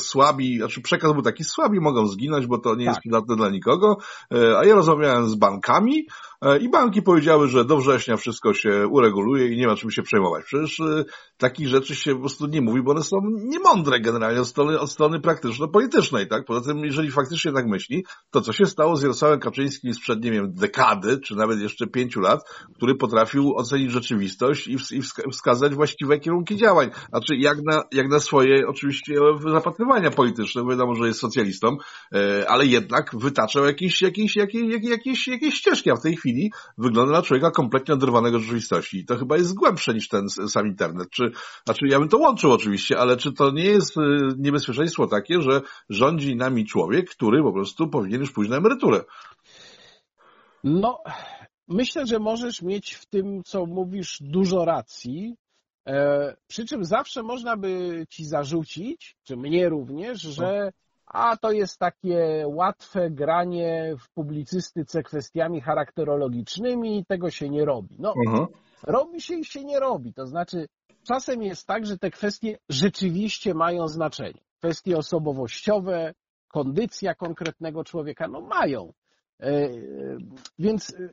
słabi, 0.00 0.58
znaczy 0.58 0.80
przekaz 0.80 1.12
był 1.12 1.22
taki, 1.22 1.44
słabi 1.44 1.80
mogą 1.80 2.06
zginąć, 2.06 2.46
bo 2.46 2.58
to 2.58 2.74
nie 2.74 2.84
jest 2.84 2.94
Tak. 2.96 3.00
przydatne 3.02 3.36
dla 3.36 3.48
nikogo, 3.50 3.96
E, 4.34 4.58
a 4.58 4.64
ja 4.64 4.74
rozmawiałem 4.74 5.28
z 5.28 5.34
bankami 5.34 6.06
i 6.60 6.68
banki 6.68 7.02
powiedziały, 7.02 7.48
że 7.48 7.64
do 7.64 7.76
września 7.76 8.16
wszystko 8.16 8.54
się 8.54 8.86
ureguluje 8.88 9.48
i 9.48 9.56
nie 9.56 9.66
ma 9.66 9.76
czym 9.76 9.90
się 9.90 10.02
przejmować. 10.02 10.44
Przecież 10.44 10.80
takich 11.38 11.68
rzeczy 11.68 11.94
się 11.94 12.14
po 12.14 12.20
prostu 12.20 12.46
nie 12.46 12.60
mówi, 12.60 12.82
bo 12.82 12.90
one 12.90 13.02
są 13.02 13.16
niemądre 13.44 14.00
generalnie 14.00 14.40
od 14.40 14.46
strony, 14.48 14.80
od 14.80 14.90
strony 14.90 15.20
praktyczno-politycznej, 15.20 16.26
tak? 16.30 16.44
Poza 16.44 16.72
tym, 16.72 16.84
jeżeli 16.84 17.10
faktycznie 17.10 17.52
tak 17.52 17.66
myśli, 17.66 18.04
to 18.30 18.40
co 18.40 18.52
się 18.52 18.66
stało 18.66 18.96
z 18.96 19.02
Jarosławem 19.02 19.40
Kaczyńskim 19.40 19.94
sprzed, 19.94 20.24
nie 20.24 20.30
wiem, 20.30 20.54
dekady, 20.54 21.18
czy 21.18 21.34
nawet 21.34 21.60
jeszcze 21.60 21.86
pięciu 21.86 22.20
lat, 22.20 22.40
który 22.74 22.94
potrafił 22.94 23.56
ocenić 23.56 23.90
rzeczywistość 23.90 24.68
i, 24.68 24.72
i 24.72 25.02
wska- 25.02 25.30
wskazać 25.32 25.74
właściwe 25.74 26.18
kierunki 26.18 26.56
działań. 26.56 26.90
Znaczy, 27.08 27.36
jak 27.36 27.58
na, 27.64 27.82
jak 27.92 28.08
na 28.08 28.20
swoje 28.20 28.68
oczywiście 28.68 29.14
zapatrywania 29.52 30.10
polityczne, 30.10 30.62
wiadomo, 30.70 30.94
że 30.94 31.06
jest 31.06 31.20
socjalistą, 31.20 31.76
e, 32.14 32.50
ale 32.50 32.66
jednak 32.66 33.10
wytaczał 33.14 33.64
jakieś, 33.64 34.02
jakieś, 34.02 34.36
jakieś, 34.36 34.62
jakieś, 34.82 35.28
jakieś, 35.28 35.54
ścieżki, 35.54 35.90
a 35.90 35.96
w 35.96 36.02
tej 36.02 36.16
chwili 36.16 36.50
wygląda 36.78 37.12
na 37.12 37.22
człowieka 37.22 37.50
kompletnie 37.50 37.94
oderwanego 37.94 38.36
od 38.36 38.42
rzeczywistości. 38.42 38.98
I 38.98 39.04
to 39.04 39.16
chyba 39.16 39.36
jest 39.36 39.54
głębsze 39.54 39.94
niż 39.94 40.08
ten 40.08 40.28
sam 40.28 40.66
internet. 40.66 41.10
Czy, 41.10 41.30
znaczy, 41.64 41.86
ja 41.88 41.98
bym 41.98 42.08
to 42.08 42.18
łączył 42.18 42.52
oczywiście, 42.52 42.98
ale 42.98 43.16
czy 43.16 43.32
to 43.32 43.50
nie 43.50 43.64
jest 43.64 43.98
e, 43.98 44.00
niebezpieczeństwo 44.38 45.06
takie, 45.06 45.42
że 45.42 45.60
rządzi 46.20 46.36
nami 46.36 46.66
człowiek, 46.66 47.10
który 47.10 47.42
po 47.42 47.52
prostu 47.52 47.88
powinien 47.88 48.20
już 48.20 48.32
pójść 48.32 48.50
na 48.50 48.56
emeryturę? 48.56 49.04
No, 50.64 51.02
myślę, 51.68 52.06
że 52.06 52.18
możesz 52.18 52.62
mieć 52.62 52.94
w 52.94 53.06
tym, 53.06 53.42
co 53.44 53.66
mówisz, 53.66 54.18
dużo 54.20 54.64
racji. 54.64 55.36
E, 55.86 56.36
przy 56.46 56.66
czym 56.66 56.84
zawsze 56.84 57.22
można 57.22 57.56
by 57.56 58.04
ci 58.08 58.24
zarzucić, 58.24 59.16
czy 59.24 59.36
mnie 59.36 59.68
również, 59.68 60.20
że 60.20 60.72
a 61.06 61.36
to 61.36 61.52
jest 61.52 61.78
takie 61.78 62.44
łatwe 62.46 63.10
granie 63.10 63.94
w 63.98 64.10
publicystyce 64.14 65.02
kwestiami 65.02 65.60
charakterologicznymi, 65.60 67.04
tego 67.08 67.30
się 67.30 67.48
nie 67.48 67.64
robi. 67.64 67.96
No, 67.98 68.14
Aha. 68.28 68.46
robi 68.82 69.20
się 69.20 69.34
i 69.34 69.44
się 69.44 69.64
nie 69.64 69.80
robi. 69.80 70.12
To 70.14 70.26
znaczy, 70.26 70.66
czasem 71.08 71.42
jest 71.42 71.66
tak, 71.66 71.86
że 71.86 71.98
te 71.98 72.10
kwestie 72.10 72.58
rzeczywiście 72.68 73.54
mają 73.54 73.88
znaczenie. 73.88 74.40
Kwestie 74.60 74.96
osobowościowe, 74.96 76.14
kondycja 76.48 77.14
konkretnego 77.14 77.84
człowieka, 77.84 78.28
no 78.28 78.40
mają. 78.40 78.92
E, 79.40 79.68
Więc 80.58 80.94
e, 80.94 81.04
e, 81.04 81.10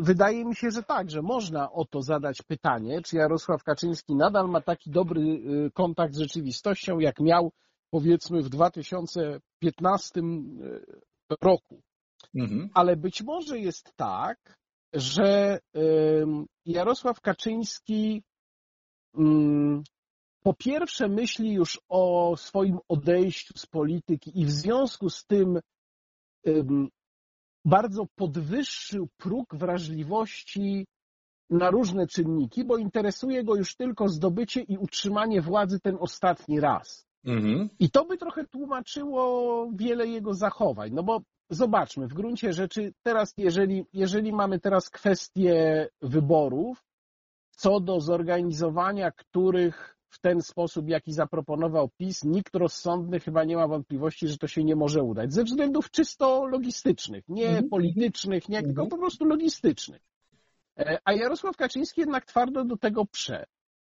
wydaje 0.00 0.44
mi 0.44 0.56
się, 0.56 0.70
że 0.70 0.82
tak, 0.82 1.10
że 1.10 1.22
można 1.22 1.72
o 1.72 1.84
to 1.84 2.02
zadać 2.02 2.42
pytanie, 2.42 3.02
czy 3.02 3.16
Jarosław 3.16 3.62
Kaczyński 3.64 4.14
nadal 4.14 4.48
ma 4.48 4.60
taki 4.60 4.90
dobry 4.90 5.22
e, 5.22 5.70
kontakt 5.70 6.14
z 6.14 6.18
rzeczywistością, 6.18 6.98
jak 6.98 7.20
miał 7.20 7.52
powiedzmy 7.90 8.42
w 8.42 8.48
2015 8.48 10.20
roku. 11.42 11.82
Mhm. 12.34 12.70
Ale 12.74 12.96
być 12.96 13.22
może 13.22 13.58
jest 13.58 13.92
tak, 13.96 14.58
że 14.92 15.58
Jarosław 16.66 17.20
Kaczyński 17.20 18.22
mm, 19.18 19.82
po 20.42 20.54
pierwsze 20.54 21.08
myśli 21.08 21.52
już 21.52 21.80
o 21.88 22.34
swoim 22.36 22.78
odejściu 22.88 23.58
z 23.58 23.66
polityki 23.66 24.40
i 24.40 24.44
w 24.46 24.50
związku 24.50 25.10
z 25.10 25.26
tym 25.26 25.60
bardzo 27.64 28.06
podwyższył 28.14 29.08
próg 29.16 29.54
wrażliwości 29.54 30.86
na 31.50 31.70
różne 31.70 32.06
czynniki, 32.06 32.64
bo 32.64 32.76
interesuje 32.76 33.44
go 33.44 33.56
już 33.56 33.76
tylko 33.76 34.08
zdobycie 34.08 34.60
i 34.60 34.78
utrzymanie 34.78 35.40
władzy 35.40 35.80
ten 35.80 35.96
ostatni 36.00 36.60
raz. 36.60 37.06
Mhm. 37.24 37.68
I 37.78 37.90
to 37.90 38.04
by 38.04 38.18
trochę 38.18 38.44
tłumaczyło 38.46 39.68
wiele 39.74 40.06
jego 40.06 40.34
zachowań, 40.34 40.90
no 40.92 41.02
bo 41.02 41.22
zobaczmy, 41.50 42.08
w 42.08 42.14
gruncie 42.14 42.52
rzeczy 42.52 42.92
teraz, 43.02 43.34
jeżeli, 43.36 43.84
jeżeli 43.92 44.32
mamy 44.32 44.60
teraz 44.60 44.90
kwestię 44.90 45.88
wyborów, 46.02 46.84
co 47.50 47.80
do 47.80 48.00
zorganizowania 48.00 49.10
których 49.10 49.96
w 50.12 50.18
ten 50.18 50.42
sposób, 50.42 50.88
jaki 50.88 51.12
zaproponował 51.12 51.88
PiS, 51.96 52.24
nikt 52.24 52.54
rozsądny 52.54 53.20
chyba 53.20 53.44
nie 53.44 53.56
ma 53.56 53.68
wątpliwości, 53.68 54.28
że 54.28 54.38
to 54.38 54.46
się 54.46 54.64
nie 54.64 54.76
może 54.76 55.02
udać. 55.02 55.32
Ze 55.32 55.44
względów 55.44 55.90
czysto 55.90 56.46
logistycznych, 56.46 57.28
nie 57.28 57.48
mm 57.48 57.64
-hmm. 57.64 57.68
politycznych, 57.68 58.48
nie, 58.48 58.58
mm 58.58 58.70
-hmm. 58.70 58.74
tylko 58.74 58.86
po 58.90 58.98
prostu 58.98 59.24
logistycznych. 59.24 60.02
E, 60.78 60.98
a 61.04 61.12
Jarosław 61.12 61.56
Kaczyński 61.56 62.00
jednak 62.00 62.24
twardo 62.24 62.64
do 62.64 62.76
tego 62.76 63.06
prze. 63.06 63.46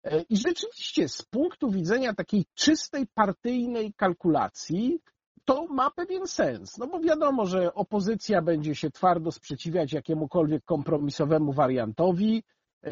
E, 0.03 0.21
I 0.21 0.37
rzeczywiście 0.37 1.09
z 1.09 1.21
punktu 1.21 1.71
widzenia 1.71 2.13
takiej 2.13 2.45
czystej 2.55 3.07
partyjnej 3.07 3.93
kalkulacji, 3.93 4.99
to 5.45 5.65
ma 5.67 5.91
pewien 5.91 6.27
sens, 6.27 6.77
no 6.77 6.87
bo 6.87 6.99
wiadomo, 6.99 7.45
że 7.45 7.73
opozycja 7.73 8.41
będzie 8.41 8.75
się 8.75 8.91
twardo 8.91 9.31
sprzeciwiać 9.31 9.93
jakiemukolwiek 9.93 10.65
kompromisowemu 10.65 11.53
wariantowi, 11.53 12.43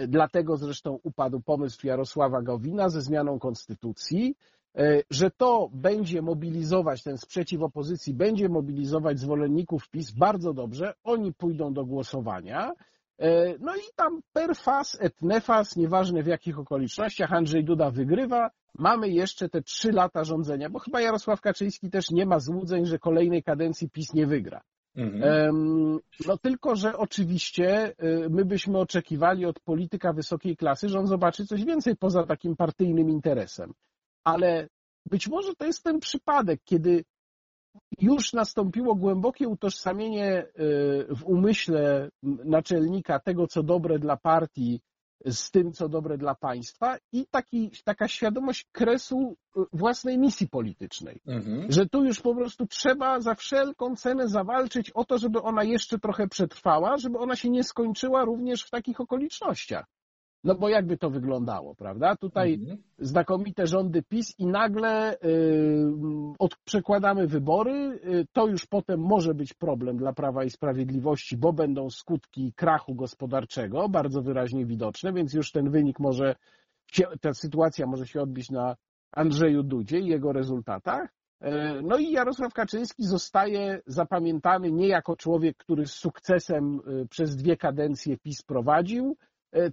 dlatego 0.07 0.57
zresztą 0.57 0.99
upadł 1.03 1.41
pomysł 1.41 1.87
Jarosława 1.87 2.41
Gowina 2.41 2.89
ze 2.89 3.01
zmianą 3.01 3.39
konstytucji, 3.39 4.35
że 5.09 5.31
to 5.31 5.69
będzie 5.73 6.21
mobilizować, 6.21 7.03
ten 7.03 7.17
sprzeciw 7.17 7.61
opozycji 7.61 8.13
będzie 8.13 8.49
mobilizować 8.49 9.19
zwolenników 9.19 9.89
PiS 9.89 10.11
bardzo 10.11 10.53
dobrze, 10.53 10.93
oni 11.03 11.33
pójdą 11.33 11.73
do 11.73 11.85
głosowania, 11.85 12.73
E, 13.19 13.57
no 13.59 13.75
i 13.75 13.81
tam 13.95 14.21
per 14.33 14.55
fas 14.55 14.97
et 15.01 15.21
nefas, 15.21 15.75
nieważne 15.75 16.23
w 16.23 16.27
jakich 16.27 16.59
okolicznościach, 16.59 17.33
Andrzej 17.33 17.63
Duda 17.63 17.91
wygrywa. 17.91 18.49
Mamy 18.77 19.09
jeszcze 19.09 19.49
te 19.49 19.61
trzy 19.61 19.91
lata 19.91 20.23
rządzenia, 20.23 20.69
bo 20.69 20.79
chyba 20.79 21.01
Jarosław 21.01 21.41
Kaczyński 21.41 21.89
też 21.89 22.11
nie 22.11 22.25
ma 22.25 22.39
złudzeń, 22.39 22.85
że 22.85 22.99
kolejnej 22.99 23.43
kadencji 23.43 23.89
PiS 23.89 24.13
nie 24.13 24.27
wygra. 24.27 24.61
Mhm. 24.97 25.99
No 26.27 26.37
tylko, 26.37 26.75
że 26.75 26.97
oczywiście 26.97 27.93
y, 28.03 28.29
my 28.29 28.45
byśmy 28.45 28.77
oczekiwali 28.77 29.45
od 29.45 29.59
polityka 29.59 30.13
wysokiej 30.13 30.57
klasy, 30.57 30.89
że 30.89 30.99
on 30.99 31.07
zobaczy 31.07 31.45
coś 31.45 31.65
więcej 31.65 31.95
poza 31.95 32.23
takim 32.23 32.55
partyjnym 32.55 33.09
interesem. 33.09 33.73
Ale 34.23 34.67
być 35.05 35.27
może 35.27 35.55
to 35.55 35.65
jest 35.65 35.83
ten 35.83 35.99
przypadek, 35.99 36.61
kiedy 36.63 37.03
już 38.01 38.33
nastąpiło 38.33 38.95
głębokie 38.95 39.47
utożsamienie 39.47 40.43
y, 40.43 41.15
w 41.15 41.23
umyśle 41.25 42.09
naczelnika 42.45 43.19
tego, 43.19 43.47
co 43.47 43.63
dobre 43.63 43.99
dla 43.99 44.17
partii, 44.17 44.81
z 45.25 45.51
tym, 45.51 45.73
co 45.73 45.89
dobre 45.89 46.17
dla 46.17 46.35
państwa 46.35 46.97
i 47.11 47.25
taki, 47.27 47.71
taka 47.83 48.07
świadomość 48.07 48.65
kresu 48.71 49.37
y, 49.57 49.61
własnej 49.73 50.17
misji 50.17 50.49
politycznej. 50.49 51.21
Mhm. 51.27 51.71
Że 51.71 51.85
tu 51.85 52.05
już 52.05 52.21
po 52.21 52.35
prostu 52.35 52.67
trzeba 52.67 53.21
za 53.21 53.35
wszelką 53.35 53.95
cenę 53.95 54.27
zawalczyć 54.27 54.91
o 54.91 55.05
to, 55.05 55.17
żeby 55.17 55.41
ona 55.41 55.63
jeszcze 55.63 55.99
trochę 55.99 56.27
przetrwała, 56.27 56.97
żeby 56.97 57.17
ona 57.17 57.35
się 57.35 57.49
nie 57.49 57.63
skończyła 57.63 58.25
również 58.25 58.63
w 58.63 58.69
takich 58.69 59.01
okolicznościach. 59.01 59.85
No 60.43 60.55
bo 60.55 60.69
jakby 60.69 60.97
to 60.97 61.09
wyglądało, 61.09 61.75
prawda? 61.75 62.15
Tutaj 62.15 62.53
mhm. 62.53 62.77
znakomite 62.99 63.67
rządy 63.67 64.03
PiS 64.03 64.39
i 64.39 64.45
nagle 64.45 65.13
y, 65.13 65.17
od, 66.39 66.55
przekładamy 66.65 67.27
wybory. 67.27 67.99
Y, 68.05 68.27
to 68.33 68.47
już 68.47 68.65
potem 68.65 68.99
może 68.99 69.33
być 69.33 69.53
problem 69.53 69.97
dla 69.97 70.13
Prawa 70.13 70.43
i 70.43 70.49
Sprawiedliwości, 70.49 71.37
bo 71.37 71.53
będą 71.53 71.89
skutki 71.89 72.53
krachu 72.53 72.95
gospodarczego 72.95 73.89
bardzo 73.89 74.21
wyraźnie 74.21 74.65
widoczne, 74.65 75.13
więc 75.13 75.33
już 75.33 75.51
ten 75.51 75.69
wynik 75.69 75.99
może 75.99 76.35
się, 76.91 77.03
ta 77.21 77.33
sytuacja 77.33 77.87
może 77.87 78.07
się 78.07 78.21
odbić 78.21 78.49
na 78.49 78.75
Andrzeju 79.11 79.63
Dudzie 79.63 79.99
i 79.99 80.07
jego 80.07 80.33
rezultatach. 80.33 81.09
Y, 81.43 81.47
no 81.83 81.97
i 81.97 82.11
Jarosław 82.11 82.53
Kaczyński 82.53 83.03
zostaje 83.03 83.81
zapamiętany 83.85 84.71
nie 84.71 84.87
jako 84.87 85.15
człowiek, 85.15 85.57
który 85.57 85.85
z 85.85 85.93
sukcesem 85.93 86.79
y, 86.87 87.07
przez 87.07 87.35
dwie 87.35 87.57
kadencje 87.57 88.17
PiS 88.17 88.43
prowadził, 88.43 89.17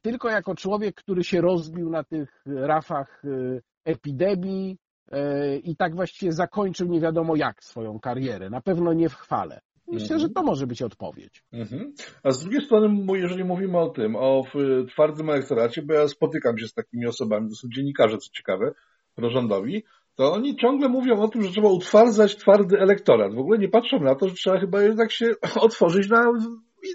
tylko 0.02 0.30
jako 0.30 0.54
człowiek, 0.54 0.94
który 0.94 1.24
się 1.24 1.40
rozbił 1.40 1.90
na 1.90 2.04
tych 2.04 2.42
rafach 2.46 3.22
e, 3.24 3.60
epidemii 3.84 4.78
e, 5.12 5.56
i 5.56 5.76
tak 5.76 5.94
właściwie 5.94 6.32
zakończył 6.32 6.88
nie 6.88 7.00
wiadomo 7.00 7.36
jak 7.36 7.64
swoją 7.64 8.00
karierę. 8.00 8.50
Na 8.50 8.60
pewno 8.60 8.92
nie 8.92 9.08
w 9.08 9.14
chwale. 9.14 9.60
Myślę, 9.88 10.18
że 10.18 10.28
to 10.28 10.40
mhm. 10.40 10.46
może 10.46 10.66
być 10.66 10.82
odpowiedź. 10.82 11.44
Mhm. 11.52 11.92
A 12.22 12.30
z 12.30 12.40
drugiej 12.40 12.60
strony, 12.60 13.18
jeżeli 13.18 13.44
mówimy 13.44 13.78
o 13.78 13.88
tym, 13.88 14.16
o 14.16 14.42
twardym 14.88 15.30
elektoracie, 15.30 15.82
bo 15.82 15.94
ja 15.94 16.08
spotykam 16.08 16.58
się 16.58 16.68
z 16.68 16.74
takimi 16.74 17.06
osobami, 17.06 17.48
to 17.48 17.54
są 17.54 17.68
dziennikarze, 17.74 18.18
co 18.18 18.30
ciekawe, 18.32 18.72
prorządowi, 19.14 19.84
to 20.14 20.32
oni 20.32 20.56
ciągle 20.56 20.88
mówią 20.88 21.20
o 21.20 21.28
tym, 21.28 21.42
że 21.42 21.50
trzeba 21.50 21.68
utwardzać 21.68 22.36
twardy 22.36 22.78
elektorat. 22.78 23.34
W 23.34 23.38
ogóle 23.38 23.58
nie 23.58 23.68
patrzą 23.68 24.00
na 24.00 24.14
to, 24.14 24.28
że 24.28 24.34
trzeba 24.34 24.60
chyba 24.60 24.82
jednak 24.82 25.12
się 25.12 25.26
otworzyć 25.60 26.08
na 26.08 26.32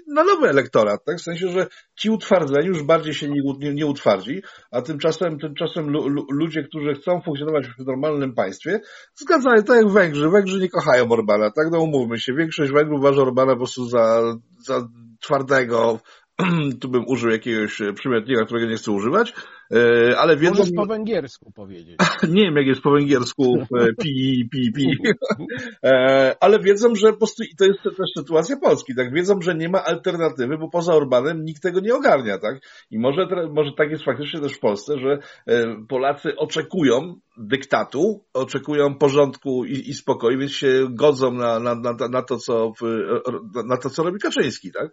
na 0.06 0.24
nowy 0.24 0.48
elektorat, 0.48 1.04
tak? 1.04 1.16
W 1.16 1.22
sensie, 1.22 1.48
że 1.48 1.66
ci 1.98 2.10
utwardzeni 2.10 2.66
już 2.66 2.82
bardziej 2.82 3.14
się 3.14 3.28
nie, 3.28 3.40
nie, 3.58 3.74
nie 3.74 3.86
utwardzi, 3.86 4.42
a 4.70 4.82
tymczasem, 4.82 5.38
tymczasem 5.38 5.90
lu, 5.90 6.08
lu, 6.08 6.26
ludzie, 6.30 6.62
którzy 6.62 6.94
chcą 6.94 7.20
funkcjonować 7.20 7.66
w 7.66 7.86
normalnym 7.86 8.34
państwie, 8.34 8.80
zgadzają, 9.14 9.62
tak 9.62 9.76
jak 9.76 9.88
Węgrzy. 9.88 10.30
Węgrzy 10.30 10.60
nie 10.60 10.68
kochają 10.68 11.08
Orbana, 11.08 11.50
tak? 11.50 11.66
No 11.72 11.80
umówmy 11.80 12.18
się. 12.18 12.34
Większość 12.34 12.72
Węgrów 12.72 13.00
uważa 13.00 13.22
Orbana 13.22 13.52
po 13.52 13.58
prostu 13.58 13.84
za, 13.84 14.22
za 14.58 14.88
twardego, 15.20 16.00
tu 16.80 16.88
bym 16.88 17.04
użył 17.06 17.30
jakiegoś 17.30 17.82
przymiotnika, 17.94 18.44
którego 18.44 18.66
nie 18.66 18.76
chcę 18.76 18.92
używać, 18.92 19.34
ale 20.18 20.36
wiedzą... 20.36 20.58
Możesz 20.58 20.72
po 20.76 20.86
węgiersku 20.86 21.52
powiedzieć. 21.52 21.96
nie 22.28 22.42
wiem, 22.42 22.56
jak 22.56 22.66
jest 22.66 22.80
po 22.80 22.90
węgiersku 22.90 23.56
e, 23.80 23.86
pi, 24.02 24.48
pi, 24.52 24.72
pi. 24.72 24.96
ale 26.40 26.58
wiedzą, 26.60 26.94
że 26.94 27.12
po 27.12 27.18
prostu, 27.18 27.42
i 27.42 27.56
to 27.56 27.64
jest 27.64 27.82
też 27.82 28.10
sytuacja 28.18 28.56
Polski, 28.56 28.94
tak, 28.94 29.14
wiedzą, 29.14 29.40
że 29.42 29.54
nie 29.54 29.68
ma 29.68 29.84
alternatywy, 29.84 30.58
bo 30.58 30.68
poza 30.68 30.94
Orbanem 30.94 31.44
nikt 31.44 31.62
tego 31.62 31.80
nie 31.80 31.94
ogarnia, 31.94 32.38
tak, 32.38 32.60
i 32.90 32.98
może, 32.98 33.26
może 33.50 33.70
tak 33.76 33.90
jest 33.90 34.04
faktycznie 34.04 34.40
też 34.40 34.52
w 34.52 34.60
Polsce, 34.60 34.94
że 34.98 35.18
Polacy 35.88 36.36
oczekują 36.36 37.14
dyktatu, 37.36 38.24
oczekują 38.34 38.94
porządku 38.94 39.64
i, 39.64 39.90
i 39.90 39.94
spokoju, 39.94 40.38
więc 40.38 40.52
się 40.52 40.86
godzą 40.90 41.32
na, 41.32 41.60
na, 41.60 41.74
na, 41.74 42.08
na, 42.10 42.22
to, 42.22 42.36
co, 42.36 42.72
na 43.66 43.76
to, 43.76 43.90
co 43.90 44.02
robi 44.02 44.18
Kaczyński, 44.18 44.72
tak? 44.72 44.90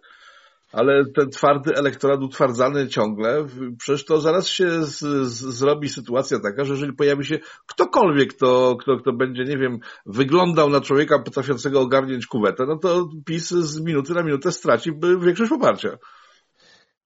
Ale 0.72 1.04
ten 1.14 1.30
twardy 1.30 1.74
elektorat 1.74 2.20
utwardzany 2.20 2.88
ciągle, 2.88 3.46
przecież 3.78 4.04
to 4.04 4.20
zaraz 4.20 4.48
się 4.48 4.84
z, 4.84 4.98
z, 4.98 5.40
zrobi 5.40 5.88
sytuacja 5.88 6.40
taka, 6.40 6.64
że 6.64 6.72
jeżeli 6.72 6.92
pojawi 6.92 7.24
się 7.24 7.38
ktokolwiek, 7.66 8.34
kto, 8.34 8.76
kto, 8.76 8.96
kto 8.96 9.12
będzie, 9.12 9.44
nie 9.44 9.58
wiem, 9.58 9.78
wyglądał 10.06 10.70
na 10.70 10.80
człowieka 10.80 11.18
potrafiącego 11.18 11.80
ogarniać 11.80 12.26
kuwetę, 12.26 12.64
no 12.66 12.78
to 12.78 13.08
PiS 13.26 13.48
z 13.48 13.80
minuty 13.80 14.14
na 14.14 14.22
minutę 14.22 14.52
straci 14.52 14.90
większość 15.20 15.50
poparcia. 15.50 15.88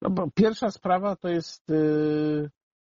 No 0.03 0.11
bo 0.11 0.31
pierwsza 0.35 0.71
sprawa 0.71 1.17
to 1.17 1.29
jest, 1.29 1.71
y, 1.71 2.51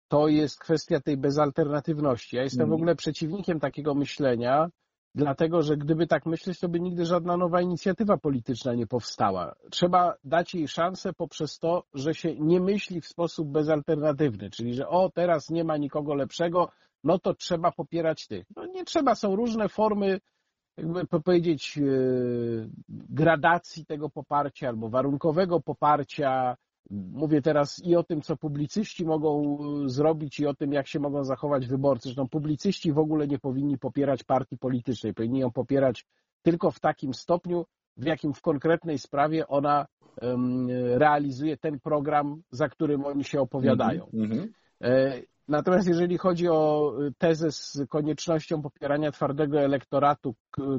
to 0.09 0.29
jest 0.29 0.59
kwestia 0.59 1.01
tej 1.01 1.17
bezalternatywności. 1.17 2.37
Ja 2.37 2.43
jestem 2.43 2.61
w 2.61 2.63
mhm. 2.63 2.75
ogóle 2.75 2.97
przeciwnikiem 2.97 3.61
takiego 3.61 3.95
myślenia, 3.95 4.69
Dlatego, 5.15 5.63
że 5.63 5.77
gdyby 5.77 6.07
tak 6.07 6.27
myśleć, 6.27 6.61
to 6.61 6.69
by 6.69 6.81
nigdy 6.81 7.05
żadna 7.05 7.37
nowa 7.37 7.61
inicjatywa 7.61 8.17
polityczna 8.17 8.75
nie 8.75 8.87
powstała. 8.87 9.55
Trzeba 9.71 10.15
dać 10.25 10.55
jej 10.55 10.69
szansę 10.69 11.13
poprzez 11.13 11.59
to, 11.59 11.85
że 11.95 12.15
się 12.15 12.35
nie 12.35 12.61
myśli 12.61 13.01
w 13.01 13.07
sposób 13.07 13.49
bezalternatywny, 13.49 14.51
czyli 14.51 14.75
że 14.75 14.89
o, 14.89 15.11
teraz 15.11 15.51
nie 15.51 15.65
ma 15.65 15.77
nikogo 15.77 16.15
lepszego, 16.15 16.71
no 17.05 17.19
to 17.19 17.35
trzeba 17.35 17.73
popierać 17.73 18.27
tych. 18.27 18.47
No 18.57 18.67
nie 18.67 18.85
trzeba, 18.85 19.15
są 19.15 19.37
różne 19.37 19.69
formy, 19.69 20.21
jakby 20.77 21.07
powiedzieć, 21.07 21.77
yy, 21.77 22.71
gradacji 22.89 23.87
tego 23.87 24.11
poparcia 24.11 24.69
albo 24.69 24.89
warunkowego 24.89 25.61
poparcia, 25.61 26.57
Mówię 26.91 27.43
teraz 27.43 27.85
i 27.85 27.97
o 27.97 28.03
tym, 28.03 28.23
co 28.23 28.37
publicyści 28.37 29.05
mogą 29.05 29.59
e, 29.85 29.89
zrobić, 29.89 30.41
i 30.41 30.47
o 30.47 30.55
tym, 30.55 30.73
jak 30.73 30.87
się 30.87 31.01
mogą 31.01 31.25
zachować 31.25 31.67
wyborcy. 31.67 32.03
Zresztą 32.03 32.29
publicyści 32.29 32.93
w 32.93 32.99
ogóle 32.99 33.27
nie 33.29 33.39
powinni 33.39 33.79
popierać 33.79 34.25
partii 34.25 34.59
politycznej. 34.59 35.15
Powinni 35.15 35.41
ją 35.41 35.51
popierać 35.51 36.07
tylko 36.43 36.71
w 36.71 36.81
takim 36.81 37.15
stopniu, 37.15 37.67
w 37.97 38.05
jakim 38.05 38.35
w 38.35 38.41
konkretnej 38.41 38.99
sprawie 38.99 39.49
ona 39.49 39.87
realizuje 40.95 41.57
ten 41.57 41.81
program, 41.81 42.43
za 42.51 42.69
którym 42.69 43.05
oni 43.05 43.25
się 43.25 43.41
opowiadają. 43.41 44.11
Mm 44.13 44.31
-hmm. 44.31 44.49
Natomiast 45.49 45.89
jeżeli 45.89 46.19
chodzi 46.19 46.49
o 46.49 46.93
tezę 47.19 47.53
z 47.53 47.79
koniecznością 47.89 48.63
popierania 48.63 49.13
twardego 49.13 49.61
elektoratu, 49.61 50.35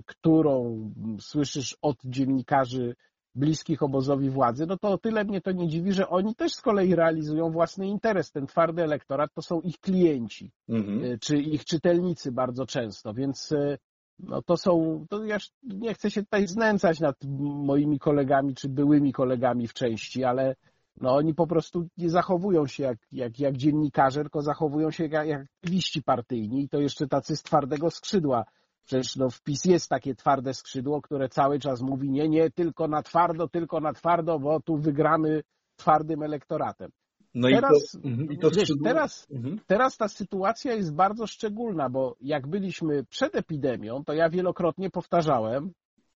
którą 0.06 0.82
słyszysz 1.20 1.78
od 1.82 1.98
dziennikarzy 2.06 2.96
bliskich 3.36 3.84
obozowi 3.84 4.30
władzy, 4.30 4.66
no 4.68 4.78
to 4.78 4.90
o 4.90 4.98
tyle 4.98 5.24
mnie 5.24 5.42
to 5.42 5.52
nie 5.52 5.68
dziwi, 5.68 5.94
że 5.94 6.10
oni 6.10 6.36
też 6.36 6.54
z 6.54 6.62
kolei 6.62 6.96
realizują 6.96 7.52
własny 7.52 7.88
interes. 7.88 8.32
Ten 8.32 8.48
twardy 8.48 8.84
elektorat 8.84 9.34
to 9.34 9.42
są 9.42 9.62
ich 9.62 9.80
klienci, 9.80 10.52
mhm. 10.70 11.04
Y, 11.04 11.20
czy 11.20 11.38
ich 11.38 11.66
czytelnicy 11.66 12.32
bardzo 12.32 12.66
często, 12.66 13.14
więc 13.14 13.52
y, 13.52 13.78
no 14.20 14.42
to 14.42 14.58
są, 14.58 15.06
to 15.10 15.24
ja 15.24 15.38
nie 15.64 15.94
chcę 15.94 16.12
się 16.12 16.24
tutaj 16.24 16.48
znęcać 16.48 17.00
nad 17.00 17.16
moimi 17.40 18.00
kolegami, 18.00 18.56
czy 18.56 18.70
byłymi 18.70 19.14
kolegami 19.14 19.68
w 19.68 19.74
części, 19.74 20.24
ale 20.24 20.56
no 21.02 21.16
oni 21.16 21.34
po 21.34 21.48
prostu 21.48 21.88
nie 21.98 22.10
zachowują 22.10 22.68
się 22.68 22.84
jak, 22.84 22.98
jak, 23.12 23.40
jak 23.40 23.58
dziennikarze, 23.58 24.22
tylko 24.22 24.42
zachowują 24.42 24.92
się 24.92 25.04
jak, 25.08 25.28
jak 25.28 25.42
aktywiści 25.42 26.04
partyjni 26.04 26.64
i 26.64 26.70
to 26.70 26.80
jeszcze 26.80 27.08
tacy 27.08 27.36
z 27.36 27.44
twardego 27.44 27.92
skrzydła 27.92 28.46
Przecież 28.90 29.16
no, 29.16 29.30
w 29.30 29.42
PiS 29.42 29.66
jest 29.66 29.90
takie 29.90 30.16
twarde 30.16 30.54
skrzydło, 30.54 31.02
które 31.02 31.30
cały 31.30 31.60
czas 31.60 31.82
mówi 31.82 32.10
nie, 32.10 32.30
nie, 32.30 32.52
tylko 32.52 32.88
na 32.88 33.04
twardo, 33.04 33.48
tylko 33.48 33.80
na 33.80 33.94
twardo, 33.94 34.40
bo 34.40 34.60
tu 34.60 34.78
wygramy 34.78 35.44
twardym 35.76 36.24
elektoratem. 36.24 36.92
No 37.34 37.48
teraz, 37.50 37.96
i 37.96 38.02
to, 38.02 38.08
mhm, 38.08 38.32
i 38.32 38.38
to 38.38 38.50
wiesz, 38.52 38.70
teraz, 38.84 39.28
mhm. 39.32 39.60
teraz 39.68 39.98
ta 39.98 40.08
sytuacja 40.08 40.74
jest 40.74 40.96
bardzo 40.96 41.28
szczególna, 41.28 41.90
bo 41.90 42.16
jak 42.22 42.48
byliśmy 42.48 43.04
przed 43.06 43.36
epidemią, 43.36 44.04
to 44.04 44.14
ja 44.14 44.30
wielokrotnie 44.30 44.90
powtarzałem 44.90 45.72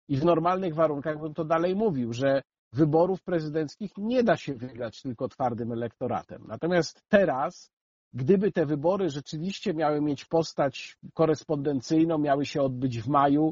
i 0.07 0.17
w 0.17 0.25
normalnych 0.25 0.75
warunkach 0.75 1.19
bym 1.19 1.33
to 1.33 1.45
dalej 1.45 1.75
mówił, 1.75 2.13
że 2.13 2.41
wyborów 2.73 3.23
prezydenckich 3.23 3.91
nie 3.97 4.23
da 4.23 4.37
się 4.37 4.53
wygrać 4.53 5.01
tylko 5.01 5.27
twardym 5.27 5.71
elektoratem. 5.71 6.43
Natomiast 6.47 7.03
teraz, 7.09 7.71
gdyby 8.13 8.51
te 8.51 8.65
wybory 8.65 9.09
rzeczywiście 9.09 9.73
miały 9.73 10.01
mieć 10.01 10.25
postać 10.25 10.97
korespondencyjną, 11.13 12.17
miały 12.17 12.45
się 12.45 12.61
odbyć 12.61 13.01
w 13.01 13.07
maju, 13.07 13.51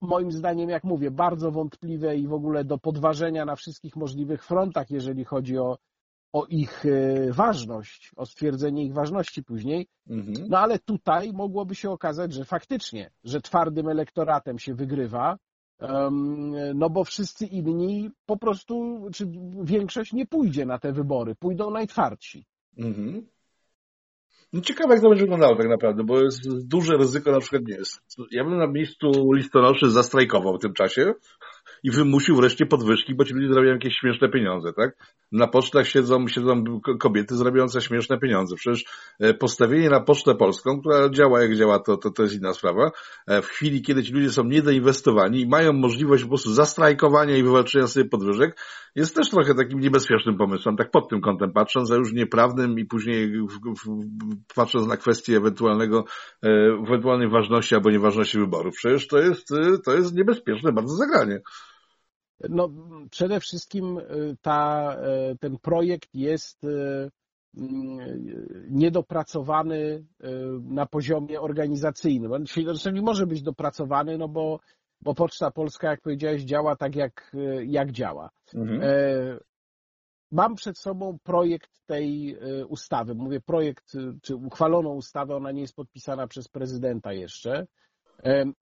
moim 0.00 0.32
zdaniem, 0.32 0.68
jak 0.68 0.84
mówię, 0.84 1.10
bardzo 1.10 1.50
wątpliwe 1.50 2.16
i 2.16 2.26
w 2.26 2.32
ogóle 2.32 2.64
do 2.64 2.78
podważenia 2.78 3.44
na 3.44 3.56
wszystkich 3.56 3.96
możliwych 3.96 4.44
frontach, 4.44 4.90
jeżeli 4.90 5.24
chodzi 5.24 5.58
o, 5.58 5.78
o 6.32 6.46
ich 6.46 6.86
e, 6.86 7.32
ważność, 7.32 8.12
o 8.16 8.26
stwierdzenie 8.26 8.84
ich 8.84 8.92
ważności 8.92 9.44
później. 9.44 9.86
Mhm. 10.08 10.48
No 10.48 10.58
ale 10.58 10.78
tutaj 10.78 11.32
mogłoby 11.32 11.74
się 11.74 11.90
okazać, 11.90 12.32
że 12.32 12.44
faktycznie, 12.44 13.10
że 13.24 13.40
twardym 13.40 13.88
elektoratem 13.88 14.58
się 14.58 14.74
wygrywa, 14.74 15.38
no 16.74 16.90
bo 16.90 17.04
wszyscy 17.04 17.46
inni 17.46 18.10
po 18.26 18.36
prostu, 18.36 19.06
czy 19.12 19.26
większość 19.62 20.12
nie 20.12 20.26
pójdzie 20.26 20.66
na 20.66 20.78
te 20.78 20.92
wybory, 20.92 21.34
pójdą 21.34 21.70
najtwardsi. 21.70 22.44
Mhm. 22.78 23.26
No 24.52 24.60
ciekawe, 24.60 24.94
jak 24.94 25.02
to 25.02 25.08
będzie 25.08 25.24
wyglądało 25.24 25.56
tak 25.56 25.68
naprawdę, 25.68 26.04
bo 26.04 26.20
jest 26.20 26.68
duże 26.68 26.96
ryzyko, 26.96 27.32
na 27.32 27.40
przykład 27.40 27.62
nie 27.66 27.74
jest. 27.74 28.00
Ja 28.30 28.44
bym 28.44 28.58
na 28.58 28.66
miejscu 28.66 29.32
listonoszy 29.32 29.90
zastrajkował 29.90 30.54
w 30.58 30.62
tym 30.62 30.72
czasie 30.72 31.12
i 31.82 31.90
wymusił 31.90 32.36
wreszcie 32.36 32.66
podwyżki, 32.66 33.14
bo 33.14 33.24
ci 33.24 33.34
ludzie 33.34 33.48
zarabiają 33.48 33.74
jakieś 33.74 33.94
śmieszne 33.96 34.28
pieniądze, 34.28 34.72
tak? 34.72 34.96
Na 35.32 35.46
pocztach 35.46 35.88
siedzą, 35.88 36.28
siedzą 36.28 36.64
kobiety 37.00 37.36
zarabiające 37.36 37.80
śmieszne 37.80 38.18
pieniądze. 38.18 38.56
Przecież 38.56 38.84
e, 39.20 39.34
postawienie 39.34 39.90
na 39.90 40.00
Pocztę 40.00 40.34
Polską, 40.34 40.80
która 40.80 41.08
działa 41.10 41.42
jak 41.42 41.56
działa, 41.56 41.78
to, 41.78 41.96
to, 41.96 42.10
to 42.10 42.22
jest 42.22 42.34
inna 42.34 42.52
sprawa. 42.52 42.90
E, 43.26 43.42
w 43.42 43.46
chwili, 43.46 43.82
kiedy 43.82 44.02
ci 44.02 44.12
ludzie 44.12 44.30
są 44.30 44.44
niedoinwestowani 44.44 45.40
i 45.40 45.48
mają 45.48 45.72
możliwość 45.72 46.22
po 46.22 46.28
prostu 46.28 46.52
zastrajkowania 46.52 47.36
i 47.36 47.42
wywalczenia 47.42 47.86
sobie 47.86 48.08
podwyżek, 48.08 48.56
jest 48.94 49.16
też 49.16 49.30
trochę 49.30 49.54
takim 49.54 49.80
niebezpiecznym 49.80 50.36
pomysłem, 50.36 50.76
tak 50.76 50.90
pod 50.90 51.08
tym 51.08 51.20
kątem 51.20 51.52
patrząc, 51.52 51.90
a 51.92 51.94
już 51.94 52.12
nieprawnym 52.12 52.78
i 52.78 52.84
później 52.84 53.32
patrząc 54.54 54.88
na 54.88 54.96
kwestię 54.96 55.36
ewentualnego, 55.36 56.04
e, 56.42 56.48
ewentualnej 56.86 57.28
ważności 57.28 57.74
albo 57.74 57.90
nieważności 57.90 58.38
wyborów. 58.38 58.74
Przecież 58.74 59.06
to 59.06 59.18
jest, 59.18 59.48
to 59.84 59.94
jest 59.94 60.14
niebezpieczne 60.14 60.72
bardzo 60.72 60.94
zagranie. 60.94 61.40
No, 62.48 62.70
przede 63.10 63.40
wszystkim 63.40 63.98
y, 63.98 64.36
ta, 64.42 64.96
y, 65.32 65.38
ten 65.38 65.58
projekt 65.58 66.14
jest 66.14 66.64
y, 66.64 67.10
niedopracowany 68.70 70.04
na 70.62 70.86
poziomie 70.86 71.40
organizacyjnym. 71.40 72.32
On 72.32 72.44
nie 72.92 73.02
może 73.02 73.26
być 73.26 73.42
dopracowany, 73.42 74.18
no 74.18 74.28
bo, 74.28 74.60
bo 75.00 75.14
Poczta 75.14 75.50
Polska, 75.50 75.90
jak 75.90 76.00
powiedziałeś, 76.00 76.42
działa 76.42 76.76
tak, 76.76 76.96
jak, 76.96 77.32
jak 77.66 77.92
działa. 77.92 78.30
Mhm. 78.54 78.80
E, 78.82 79.38
mam 80.32 80.54
przed 80.54 80.78
sobą 80.78 81.18
projekt 81.22 81.70
tej 81.86 82.36
ustawy. 82.68 83.14
Mówię 83.14 83.40
projekt, 83.40 83.92
czy 84.22 84.36
uchwaloną 84.36 84.94
ustawę, 84.94 85.36
ona 85.36 85.52
nie 85.52 85.60
jest 85.60 85.76
podpisana 85.76 86.26
przez 86.26 86.48
prezydenta 86.48 87.12
jeszcze. 87.12 87.66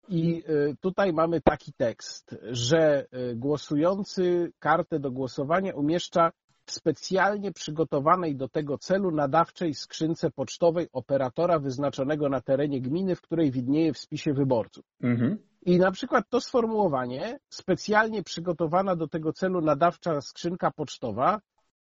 I 0.09 0.43
e, 0.47 0.75
tutaj 0.81 1.12
mamy 1.12 1.41
taki 1.41 1.73
tekst, 1.73 2.37
że 2.51 3.07
e, 3.11 3.35
głosujący 3.35 4.53
kartę 4.59 5.01
do 5.01 5.11
głosowania 5.11 5.75
umieszcza 5.75 6.33
w 6.67 6.73
specjalnie 6.73 7.53
przygotowanej 7.53 8.37
do 8.37 8.49
tego 8.49 8.79
celu 8.79 9.11
nadawczej 9.11 9.75
skrzynce 9.75 10.31
pocztowej 10.31 10.88
operatora 10.93 11.59
wyznaczonego 11.59 12.29
na 12.29 12.41
terenie 12.41 12.81
gminy, 12.81 13.17
w 13.17 13.21
której 13.21 13.51
widnieje 13.51 13.93
w 13.93 13.99
spisie 13.99 14.33
wyborców. 14.33 14.85
Mhm. 15.03 15.38
I 15.67 15.79
na 15.79 15.91
przykład 15.91 16.29
to 16.29 16.41
sformułowanie, 16.41 17.38
specjalnie 17.49 18.23
przygotowana 18.23 18.97
do 18.97 19.09
tego 19.09 19.33
celu 19.33 19.61
nadawcza 19.61 20.21
skrzynka 20.21 20.71
pocztowa, 20.71 21.41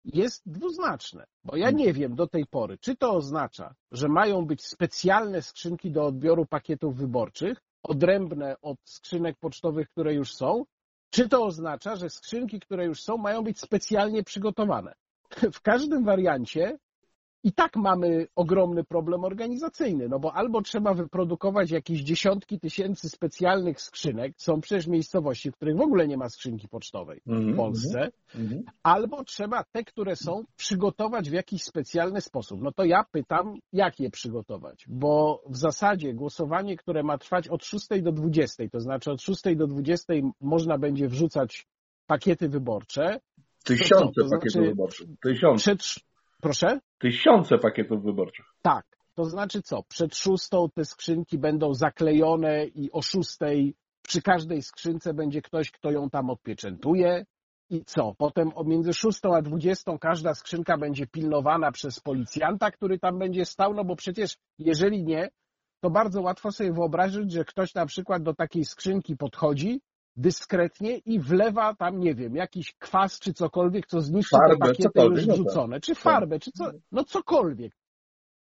jest 0.05 0.41
dwuznaczne, 0.45 1.25
bo 1.43 1.55
ja 1.55 1.71
nie 1.71 1.93
wiem 1.93 2.15
do 2.15 2.27
tej 2.27 2.45
pory, 2.45 2.77
czy 2.77 2.95
to 2.95 3.11
oznacza, 3.13 3.75
że 3.91 4.07
mają 4.07 4.45
być 4.45 4.65
specjalne 4.65 5.41
skrzynki 5.41 5.91
do 5.91 6.05
odbioru 6.05 6.45
pakietów 6.45 6.95
wyborczych, 6.97 7.57
odrębne 7.83 8.55
od 8.61 8.77
skrzynek 8.83 9.37
pocztowych, 9.39 9.89
które 9.89 10.13
już 10.13 10.33
są, 10.33 10.65
czy 11.09 11.29
to 11.29 11.45
oznacza, 11.45 11.95
że 11.95 12.09
skrzynki, 12.09 12.59
które 12.59 12.85
już 12.85 13.01
są, 13.01 13.17
mają 13.17 13.43
być 13.43 13.59
specjalnie 13.59 14.23
przygotowane. 14.23 14.93
W 15.53 15.61
każdym 15.61 16.03
wariancie 16.03 16.77
i 17.43 17.51
tak 17.51 17.75
mamy 17.75 18.27
ogromny 18.35 18.83
problem 18.83 19.23
organizacyjny, 19.23 20.09
no 20.09 20.19
bo 20.19 20.33
albo 20.33 20.61
trzeba 20.61 20.93
wyprodukować 20.93 21.71
jakieś 21.71 22.01
dziesiątki 22.01 22.59
tysięcy 22.59 23.09
specjalnych 23.09 23.81
skrzynek, 23.81 24.33
są 24.37 24.61
przecież 24.61 24.87
miejscowości, 24.87 25.51
w 25.51 25.55
których 25.55 25.77
w 25.77 25.81
ogóle 25.81 26.07
nie 26.07 26.17
ma 26.17 26.29
skrzynki 26.29 26.67
pocztowej 26.67 27.21
w 27.25 27.31
mhm, 27.31 27.55
Polsce, 27.55 28.11
mm 28.35 28.47
-hmm. 28.47 28.61
albo 28.83 29.23
trzeba 29.23 29.63
te, 29.63 29.83
które 29.83 30.15
są, 30.15 30.43
przygotować 30.55 31.29
w 31.29 31.33
jakiś 31.33 31.63
specjalny 31.63 32.21
sposób. 32.21 32.61
No 32.61 32.71
to 32.71 32.85
ja 32.85 33.05
pytam, 33.11 33.55
jak 33.73 33.99
je 33.99 34.09
przygotować, 34.09 34.85
bo 34.87 35.43
w 35.49 35.57
zasadzie 35.57 36.13
głosowanie, 36.13 36.77
które 36.77 37.03
ma 37.03 37.17
trwać 37.17 37.47
od 37.47 37.65
6 37.65 37.87
do 38.01 38.11
20, 38.11 38.63
to 38.71 38.79
znaczy 38.79 39.11
od 39.11 39.21
6 39.21 39.41
do 39.55 39.67
20 39.67 40.13
można 40.41 40.77
będzie 40.77 41.07
wrzucać 41.07 41.67
pakiety 42.07 42.49
wyborcze. 42.49 43.19
Tysiące 43.63 44.11
to, 44.15 44.23
to 44.23 44.29
pakietów 44.29 44.51
znaczy, 44.51 44.67
wyborczych. 44.69 45.07
Tysiące. 45.23 45.75
Przed, 45.75 46.03
Proszę? 46.43 46.79
Tysiące 46.99 47.57
pakietów 47.57 48.03
wyborczych. 48.03 48.45
Tak. 48.61 48.85
To 49.15 49.25
znaczy 49.25 49.61
co? 49.61 49.83
Przed 49.83 50.15
szóstą 50.15 50.67
te 50.75 50.85
skrzynki 50.85 51.37
będą 51.37 51.73
zaklejone 51.73 52.65
i 52.65 52.91
o 52.91 53.01
szóstej 53.01 53.75
przy 54.01 54.21
każdej 54.21 54.61
skrzynce 54.61 55.13
będzie 55.13 55.41
ktoś, 55.41 55.71
kto 55.71 55.91
ją 55.91 56.09
tam 56.09 56.29
odpieczętuje. 56.29 57.25
I 57.69 57.85
co? 57.85 58.13
Potem 58.17 58.51
między 58.65 58.93
szóstą 58.93 59.35
a 59.35 59.41
dwudziestą 59.41 59.99
każda 59.99 60.33
skrzynka 60.33 60.77
będzie 60.77 61.07
pilnowana 61.07 61.71
przez 61.71 61.99
policjanta, 61.99 62.71
który 62.71 62.99
tam 62.99 63.19
będzie 63.19 63.45
stał, 63.45 63.73
no 63.73 63.85
bo 63.85 63.95
przecież 63.95 64.37
jeżeli 64.59 65.03
nie, 65.03 65.29
to 65.81 65.89
bardzo 65.89 66.21
łatwo 66.21 66.51
sobie 66.51 66.73
wyobrazić, 66.73 67.31
że 67.31 67.45
ktoś 67.45 67.73
na 67.73 67.85
przykład 67.85 68.23
do 68.23 68.33
takiej 68.33 68.65
skrzynki 68.65 69.17
podchodzi, 69.17 69.81
dyskretnie 70.15 70.97
i 70.97 71.19
wlewa 71.19 71.75
tam, 71.75 71.99
nie 71.99 72.15
wiem, 72.15 72.35
jakiś 72.35 72.73
kwas 72.79 73.19
czy 73.19 73.33
cokolwiek, 73.33 73.87
co 73.87 74.01
zniszczy 74.01 74.37
farbę, 74.37 74.55
te 74.55 74.71
pakiety 74.71 75.01
już 75.01 75.27
no 75.27 75.33
wrzucone, 75.33 75.79
czy 75.79 75.93
tak. 75.93 76.03
farbę, 76.03 76.39
czy 76.39 76.51
co, 76.51 76.71
no 76.91 77.03
cokolwiek. 77.03 77.73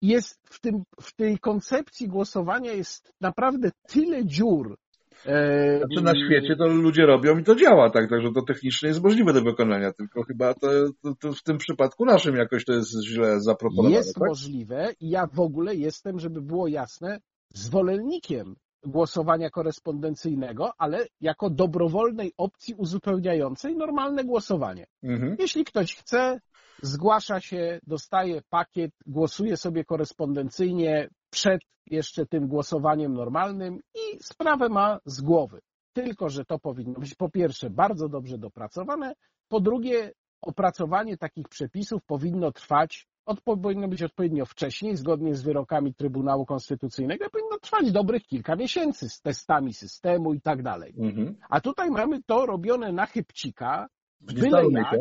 Jest 0.02 0.40
w, 0.50 0.60
tym, 0.60 0.84
w 1.02 1.16
tej 1.16 1.40
koncepcji 1.40 2.08
głosowania 2.08 2.72
jest 2.72 3.14
naprawdę 3.22 3.72
tyle 3.88 4.26
dziur. 4.26 4.78
E, 5.26 5.78
znaczy 5.78 6.02
na 6.02 6.14
świecie 6.26 6.56
to 6.56 6.68
ludzie 6.68 7.06
robią 7.06 7.38
i 7.38 7.44
to 7.44 7.56
działa, 7.56 7.90
tak, 7.90 8.10
także 8.10 8.32
to 8.36 8.42
technicznie 8.42 8.90
jest 8.90 9.04
możliwe 9.04 9.34
do 9.34 9.42
wykonania, 9.42 9.94
tylko 9.94 10.24
chyba 10.24 10.54
to, 10.54 10.68
to, 11.02 11.16
to 11.20 11.32
w 11.32 11.44
tym 11.44 11.58
przypadku 11.58 12.06
naszym 12.06 12.36
jakoś 12.36 12.66
to 12.66 12.74
jest 12.74 13.06
źle 13.06 13.42
zaproponowane. 13.42 13.96
Jest 13.96 14.16
tak? 14.16 14.28
możliwe 14.28 14.94
i 15.00 15.10
ja 15.10 15.28
w 15.28 15.40
ogóle 15.40 15.76
jestem, 15.76 16.20
żeby 16.20 16.42
było 16.42 16.68
jasne, 16.68 17.20
zwolennikiem 17.54 18.56
głosowania 18.86 19.50
korespondencyjnego, 19.50 20.72
ale 20.78 21.06
jako 21.22 21.50
dobrowolnej 21.50 22.34
opcji 22.38 22.74
uzupełniającej 22.74 23.76
normalne 23.76 24.24
głosowanie. 24.24 24.86
Mhm. 25.04 25.36
Jeśli 25.40 25.66
ktoś 25.66 25.96
chce, 25.96 26.40
zgłasza 26.82 27.40
się, 27.40 27.80
dostaje 27.88 28.42
pakiet, 28.50 28.92
głosuje 29.06 29.58
sobie 29.58 29.86
korespondencyjnie 29.86 31.10
przed 31.30 31.62
jeszcze 31.88 32.26
tym 32.26 32.48
głosowaniem 32.48 33.14
normalnym 33.14 33.80
i 33.96 34.24
sprawę 34.24 34.70
ma 34.70 35.00
z 35.06 35.22
głowy. 35.22 35.60
Tylko, 35.94 36.30
że 36.30 36.46
to 36.46 36.60
powinno 36.60 37.00
być 37.00 37.16
po 37.16 37.30
pierwsze 37.30 37.70
bardzo 37.70 38.10
dobrze 38.10 38.38
dopracowane, 38.38 39.14
po 39.48 39.60
drugie 39.60 40.12
opracowanie 40.42 41.18
takich 41.18 41.48
przepisów 41.50 42.04
powinno 42.06 42.52
trwać 42.52 43.08
odpo 43.26 43.58
powinno 43.58 43.88
być 43.88 44.04
odpowiednio 44.04 44.46
wcześniej, 44.46 44.98
zgodnie 44.98 45.36
z 45.36 45.42
wyrokami 45.42 45.94
Trybunału 45.94 46.46
Konstytucyjnego, 46.46 47.30
powinno 47.30 47.60
trwać 47.60 47.92
dobrych 47.92 48.24
kilka 48.24 48.56
miesięcy 48.56 49.10
z 49.10 49.22
testami 49.22 49.74
systemu 49.74 50.34
i 50.34 50.42
tak 50.42 50.64
dalej. 50.64 50.94
Mhm. 50.98 51.36
A 51.50 51.62
tutaj 51.62 51.90
mamy 51.92 52.24
to 52.24 52.46
robione 52.46 52.92
na 52.92 53.06
chybcika, 53.06 53.88
byle 54.22 54.64
jak, 54.72 54.96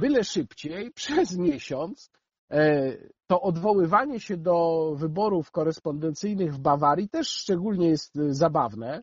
byle 0.00 0.24
szybciej, 0.24 0.90
przez 1.00 1.38
miesiąc. 1.38 2.10
E, 2.50 2.92
to 3.26 3.40
odwoływanie 3.40 4.20
się 4.20 4.36
do 4.36 4.90
wyborów 4.96 5.50
korespondencyjnych 5.50 6.54
w 6.54 6.58
Bawarii 6.58 7.08
też 7.08 7.28
szczególnie 7.28 7.88
jest 7.88 8.16
e, 8.16 8.34
zabawne. 8.34 9.02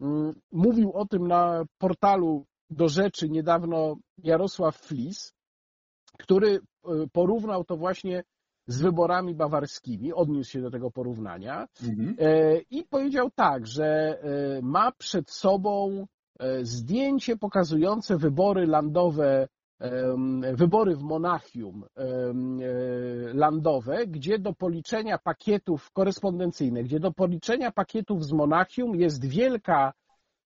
Mm, 0.00 0.40
mówił 0.52 0.92
o 0.92 1.06
tym 1.06 1.28
na 1.28 1.64
portalu 1.78 2.46
do 2.70 2.88
rzeczy 2.88 3.28
niedawno 3.28 3.96
Jarosław 4.18 4.76
Flis, 4.76 5.35
który 6.18 6.54
e, 6.54 6.60
porównał 7.12 7.64
to 7.64 7.76
właśnie 7.76 8.24
z 8.66 8.82
wyborami 8.82 9.34
bawarskimi, 9.34 10.12
odniósł 10.12 10.50
się 10.50 10.60
do 10.60 10.70
tego 10.70 10.90
porównania 10.90 11.66
Mhm. 11.88 12.16
i 12.70 12.84
powiedział 12.84 13.30
tak, 13.34 13.66
że 13.66 14.18
ma 14.62 14.92
przed 14.92 15.30
sobą 15.30 16.06
zdjęcie 16.62 17.36
pokazujące 17.36 18.16
wybory 18.16 18.66
landowe 18.66 19.48
wybory 20.54 20.96
w 20.96 21.02
Monachium 21.02 21.84
landowe, 23.34 24.06
gdzie 24.06 24.38
do 24.38 24.52
policzenia 24.52 25.18
pakietów 25.18 25.90
korespondencyjnych, 25.92 26.84
gdzie 26.84 27.00
do 27.00 27.12
policzenia 27.12 27.72
pakietów 27.72 28.24
z 28.24 28.32
Monachium 28.32 28.96
jest 28.96 29.24
wielka 29.24 29.92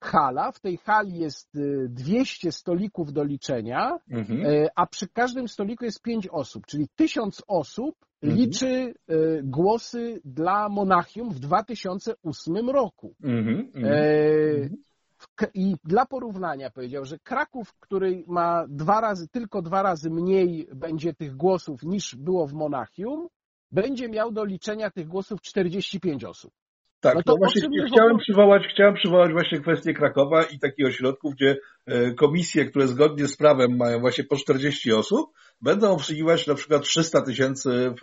hala. 0.01 0.53
W 0.53 0.61
tej 0.61 0.77
hali 0.77 1.19
jest 1.19 1.59
200 1.89 2.53
stolików 2.53 3.13
do 3.13 3.25
liczenia, 3.25 3.99
Mhm. 4.11 4.69
a 4.77 4.87
przy 4.87 5.09
każdym 5.09 5.49
stoliku 5.49 5.85
jest 5.85 6.03
5 6.03 6.29
osób, 6.29 6.67
czyli 6.67 6.89
1000 6.97 7.43
osób 7.49 7.95
Mhm. 8.23 8.41
liczy 8.41 8.95
głosy 9.43 10.21
dla 10.25 10.69
Monachium 10.69 11.31
w 11.31 11.39
2008 11.41 12.71
roku. 12.71 13.15
Mhm. 13.23 13.71
Mhm. 13.75 13.85
E, 13.95 15.51
I 15.55 15.77
dla 15.85 16.07
porównania 16.07 16.71
powiedział, 16.71 17.05
że 17.05 17.19
Kraków, 17.19 17.75
który 17.81 18.25
ma 18.27 18.67
dwa 18.69 19.01
razy, 19.01 19.29
tylko 19.29 19.63
dwa 19.63 19.83
razy 19.83 20.11
mniej 20.11 20.69
będzie 20.75 21.15
tych 21.15 21.37
głosów 21.37 21.83
niż 21.83 22.17
było 22.17 22.47
w 22.47 22.53
Monachium, 22.53 23.29
będzie 23.73 24.09
miał 24.09 24.33
do 24.33 24.45
liczenia 24.45 24.91
tych 24.91 25.09
głosów 25.09 25.41
45 25.41 26.25
osób. 26.25 26.53
Tak, 27.01 27.15
No 27.15 27.23
no 27.27 27.33
to 27.33 27.39
właśnie 27.39 27.63
chciałem 27.93 28.19
przywołać, 28.19 28.63
chciałem 28.75 28.95
przywołać 28.95 29.33
właśnie 29.33 29.61
kwestię 29.61 29.95
Krakowa 29.95 30.43
i 30.43 30.59
takich 30.59 30.87
ośrodków, 30.87 31.35
gdzie 31.35 31.57
e, 31.87 32.15
komisje, 32.15 32.65
które 32.65 32.89
zgodnie 32.89 33.29
z 33.29 33.37
prawem 33.37 33.77
mają 33.77 34.01
właśnie 34.01 34.25
po 34.25 34.37
40 34.37 34.93
osób, 34.93 35.31
będą 35.63 35.91
obsługiwać 35.91 36.47
na 36.47 36.55
przykład 36.55 36.83
300 36.83 37.23
tysięcy 37.23 37.95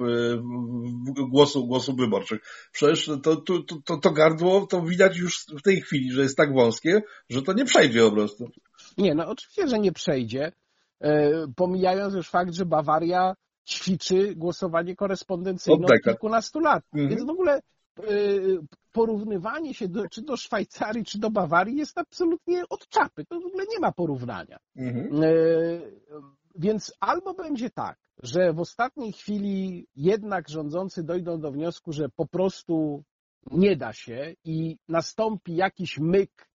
głosów, 1.31 1.67
głosów 1.67 1.97
wyborczych. 1.97 2.39
Przecież 2.71 3.05
to, 3.05 3.17
to, 3.17 3.35
to, 3.35 3.75
to, 3.85 3.97
to 3.97 4.11
gardło 4.11 4.67
to 4.67 4.81
widać 4.81 5.17
już 5.17 5.45
w 5.59 5.61
tej 5.61 5.81
chwili, 5.81 6.11
że 6.11 6.21
jest 6.21 6.37
tak 6.37 6.53
wąskie, 6.53 7.01
że 7.29 7.41
to 7.41 7.53
nie 7.53 7.65
przejdzie 7.65 7.99
po 7.99 8.11
prostu. 8.11 8.45
Nie, 8.97 9.15
no 9.15 9.27
oczywiście, 9.27 9.67
że 9.67 9.79
nie 9.79 9.91
przejdzie, 9.91 10.51
e, 11.01 11.31
pomijając 11.55 12.13
już 12.13 12.29
fakt, 12.29 12.53
że 12.53 12.65
Bawaria 12.65 13.33
ćwiczy 13.67 14.35
głosowanie 14.35 14.95
korespondencyjne 14.95 15.85
Od 15.85 15.91
od 15.91 16.01
kilkunastu 16.03 16.59
lat. 16.59 16.83
Mhm. 16.93 17.09
Więc 17.09 17.25
w 17.25 17.29
ogóle 17.29 17.61
porównywanie 18.91 19.73
się 19.73 19.87
do, 19.87 20.09
czy 20.09 20.21
do 20.21 20.37
Szwajcarii, 20.37 21.05
czy 21.05 21.19
do 21.19 21.29
Bawarii 21.29 21.77
jest 21.77 21.97
absolutnie 21.97 22.63
od 22.69 22.87
czapy. 22.89 23.25
To 23.25 23.39
w 23.39 23.45
ogóle 23.45 23.63
nie 23.69 23.79
ma 23.79 23.91
porównania. 23.91 24.59
Mhm. 24.75 25.23
E, 25.23 25.27
Więc 26.55 26.93
albo 26.99 27.33
będzie 27.33 27.69
tak, 27.69 27.97
że 28.23 28.53
w 28.53 28.59
ostatniej 28.59 29.11
chwili 29.13 29.87
jednak 29.95 30.49
rządzący 30.49 31.03
dojdą 31.03 31.39
do 31.39 31.51
wniosku, 31.51 31.91
że 31.93 32.09
po 32.09 32.25
prostu 32.27 33.03
nie 33.51 33.75
da 33.75 33.93
się 33.93 34.33
i 34.43 34.77
nastąpi 34.87 35.55
jakiś 35.55 35.99
myk, 35.99 36.49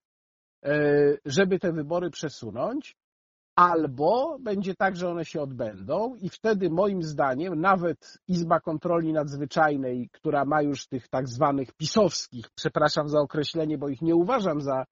e, 0.64 0.74
żeby 1.24 1.58
te 1.58 1.72
wybory 1.72 2.10
przesunąć, 2.10 2.96
albo 3.56 4.38
będzie 4.40 4.74
tak, 4.74 4.96
że 4.96 5.08
one 5.10 5.24
się 5.24 5.40
odbędą 5.42 6.14
i 6.14 6.28
wtedy 6.28 6.70
moim 6.70 7.02
zdaniem 7.02 7.60
nawet 7.60 8.18
Izba 8.28 8.60
Kontroli 8.60 9.12
Nadzwyczajnej, 9.12 10.08
która 10.12 10.44
ma 10.44 10.62
już 10.62 10.86
tych 10.86 11.08
tak 11.08 11.28
zwanych 11.28 11.72
pisowskich, 11.72 12.50
przepraszam 12.54 13.08
za 13.08 13.18
określenie, 13.20 13.78
bo 13.78 13.88
ich 13.88 14.02
nie 14.02 14.14
uważam 14.14 14.60
za, 14.60 14.84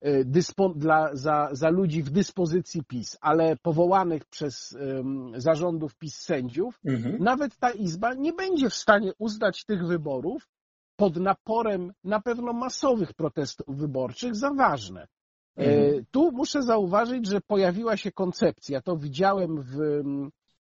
e, 0.00 0.24
dyspo, 0.24 0.68
dla, 0.68 1.10
za, 1.12 1.48
za 1.52 1.68
ludzi 1.70 2.02
w 2.02 2.10
dyspozycji 2.10 2.84
PiS, 2.84 3.18
ale 3.20 3.56
powołanych 3.56 4.24
przez 4.24 4.72
um, 4.72 5.32
zarządów 5.40 5.96
PiS 5.96 6.14
sędziów, 6.16 6.80
Mhm. 6.84 7.16
nawet 7.22 7.56
ta 7.56 7.70
Izba 7.70 8.14
nie 8.14 8.32
będzie 8.32 8.70
w 8.70 8.74
stanie 8.74 9.12
uznać 9.18 9.64
tych 9.64 9.86
wyborów 9.86 10.48
pod 10.96 11.16
naporem 11.16 11.92
na 12.04 12.20
pewno 12.20 12.52
masowych 12.52 13.14
protestów 13.14 13.76
wyborczych 13.76 14.36
za 14.36 14.50
ważne. 14.50 15.06
E, 15.58 15.64
Mhm. 15.64 16.04
Tu 16.10 16.32
muszę 16.32 16.62
zauważyć, 16.62 17.26
że 17.26 17.40
pojawiła 17.40 17.96
się 17.96 18.12
koncepcja, 18.12 18.80
to 18.80 18.96
widziałem 18.96 19.62
w 19.62 20.02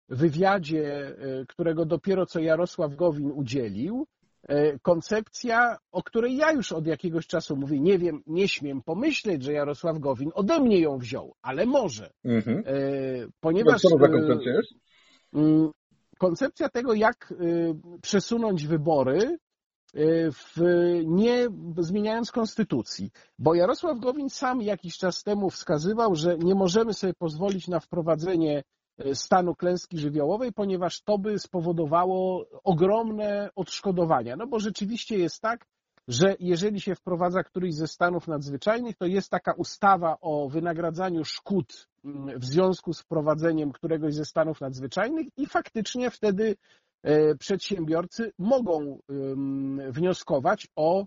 wywiadzie, 0.09 1.07
e, 1.07 1.45
którego 1.47 1.85
dopiero 1.85 2.25
co 2.25 2.39
Jarosław 2.39 2.95
Gowin 2.95 3.31
udzielił, 3.31 4.07
e, 4.47 4.79
koncepcja, 4.79 5.77
o 5.91 6.03
której 6.03 6.37
ja 6.37 6.51
już 6.51 6.71
od 6.71 6.87
jakiegoś 6.87 7.27
czasu 7.27 7.55
mówię, 7.55 7.79
nie 7.79 7.97
wiem, 7.97 8.21
nie 8.27 8.47
śmiem 8.47 8.81
pomyśleć, 8.81 9.43
że 9.43 9.53
Jarosław 9.53 9.99
Gowin 9.99 10.31
ode 10.33 10.59
mnie 10.59 10.79
ją 10.79 10.97
wziął, 10.97 11.33
ale 11.41 11.65
może, 11.65 12.09
Mhm. 12.23 12.63
E, 12.65 12.73
ponieważ... 13.39 13.81
Co 13.81 13.89
za 13.89 14.07
koncepcja 14.07 14.51
jest? 14.53 14.73
Koncepcja 16.19 16.69
tego, 16.69 16.93
jak 16.93 17.33
przesunąć 18.01 18.67
wybory 18.67 19.37
w, 19.93 20.57
nie 21.05 21.47
zmieniając 21.77 22.31
konstytucji. 22.31 23.11
Bo 23.39 23.55
Jarosław 23.55 23.99
Gowin 23.99 24.29
sam 24.29 24.61
jakiś 24.61 24.97
czas 24.97 25.23
temu 25.23 25.49
wskazywał, 25.49 26.15
że 26.15 26.37
nie 26.37 26.55
możemy 26.55 26.93
sobie 26.93 27.13
pozwolić 27.13 27.67
na 27.67 27.79
wprowadzenie 27.79 28.63
y, 29.05 29.15
stanu 29.15 29.55
klęski 29.55 29.97
żywiołowej, 29.97 30.53
ponieważ 30.53 31.01
to 31.01 31.17
by 31.17 31.39
spowodowało 31.39 32.45
ogromne 32.63 33.49
odszkodowania. 33.55 34.35
No 34.35 34.47
bo 34.47 34.59
rzeczywiście 34.59 35.17
jest 35.17 35.41
tak, 35.41 35.65
że 36.07 36.35
jeżeli 36.39 36.81
się 36.81 36.95
wprowadza 36.95 37.43
któryś 37.43 37.75
ze 37.75 37.87
stanów 37.87 38.27
nadzwyczajnych, 38.27 38.97
to 38.97 39.05
jest 39.05 39.29
taka 39.29 39.53
ustawa 39.53 40.17
o 40.21 40.49
wynagradzaniu 40.49 41.25
szkód 41.25 41.87
mm, 42.05 42.39
w 42.39 42.45
związku 42.45 42.93
z 42.93 43.01
wprowadzeniem 43.01 43.71
któregoś 43.71 44.13
ze 44.13 44.25
stanów 44.25 44.61
nadzwyczajnych 44.61 45.27
i 45.37 45.45
faktycznie 45.45 46.11
wtedy 46.11 46.55
przedsiębiorcy 47.39 48.31
mogą 48.39 48.99
wnioskować 49.89 50.67
o 50.75 51.05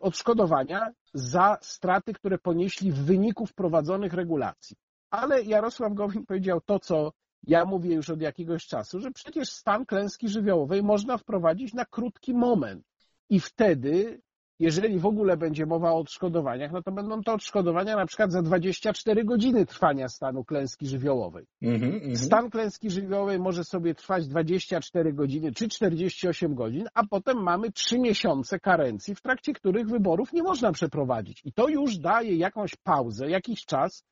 odszkodowania 0.00 0.90
za 1.14 1.58
straty, 1.60 2.12
które 2.12 2.38
ponieśli 2.38 2.92
w 2.92 2.98
wyniku 2.98 3.46
wprowadzonych 3.46 4.12
regulacji. 4.12 4.76
Ale 5.10 5.42
Jarosław 5.42 5.94
Gowin 5.94 6.26
powiedział 6.26 6.60
to, 6.60 6.78
co 6.78 7.12
ja 7.46 7.64
mówię 7.64 7.94
już 7.94 8.10
od 8.10 8.20
jakiegoś 8.20 8.66
czasu, 8.66 9.00
że 9.00 9.10
przecież 9.10 9.48
stan 9.48 9.86
klęski 9.86 10.28
żywiołowej 10.28 10.82
można 10.82 11.18
wprowadzić 11.18 11.74
na 11.74 11.84
krótki 11.84 12.34
moment. 12.34 12.84
I 13.30 13.40
wtedy, 13.40 14.20
jeżeli 14.58 14.98
w 14.98 15.06
ogóle 15.06 15.36
będzie 15.36 15.66
mowa 15.66 15.92
o 15.92 15.98
odszkodowaniach, 15.98 16.72
no 16.72 16.82
to 16.82 16.92
będą 16.92 17.22
to 17.22 17.32
odszkodowania 17.32 17.96
na 17.96 18.06
przykład 18.06 18.32
za 18.32 18.42
24 18.42 19.24
godziny 19.24 19.66
trwania 19.66 20.08
stanu 20.08 20.44
klęski 20.44 20.86
żywiołowej. 20.86 21.46
Mhm. 21.62 21.94
Mhm. 21.94 22.16
Stan 22.16 22.50
klęski 22.50 22.90
żywiołowej 22.90 23.38
może 23.38 23.64
sobie 23.64 23.94
trwać 23.94 24.28
24 24.28 25.12
godziny 25.12 25.52
czy 25.52 25.68
48 25.68 26.54
godzin, 26.54 26.86
a 26.94 27.06
potem 27.06 27.42
mamy 27.42 27.72
3 27.72 27.98
miesiące 27.98 28.60
karencji, 28.60 29.14
w 29.14 29.22
trakcie 29.22 29.52
których 29.52 29.88
wyborów 29.88 30.32
nie 30.32 30.42
można 30.42 30.72
przeprowadzić. 30.72 31.40
I 31.44 31.52
to 31.52 31.68
już 31.68 31.98
daje 31.98 32.36
jakąś 32.36 32.76
pauzę, 32.76 33.30
jakiś 33.30 33.64
czas 33.64 34.04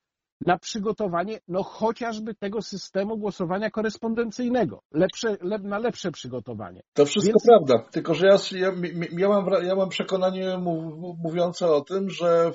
na 0.47 0.59
przygotowanie 0.59 1.41
no 1.49 1.63
chociażby 1.63 2.35
tego 2.35 2.63
systemu 2.63 3.19
głosowania 3.19 3.71
korespondencyjnego, 3.71 4.83
lepsze, 4.93 5.37
lep, 5.41 5.63
na 5.63 5.79
lepsze 5.79 6.11
przygotowanie. 6.11 6.83
To 6.95 7.07
wszystko 7.07 7.33
Więc- 7.33 7.47
prawda, 7.47 7.89
tylko 7.91 8.15
że 8.15 8.27
ja, 8.27 8.37
ja, 8.53 8.73
ja, 9.19 9.29
mam, 9.29 9.47
ja 9.65 9.75
mam 9.75 9.89
przekonanie 9.89 10.59
mów, 10.59 11.19
mówiące 11.19 11.67
o 11.67 11.81
tym, 11.81 12.11
że 12.11 12.53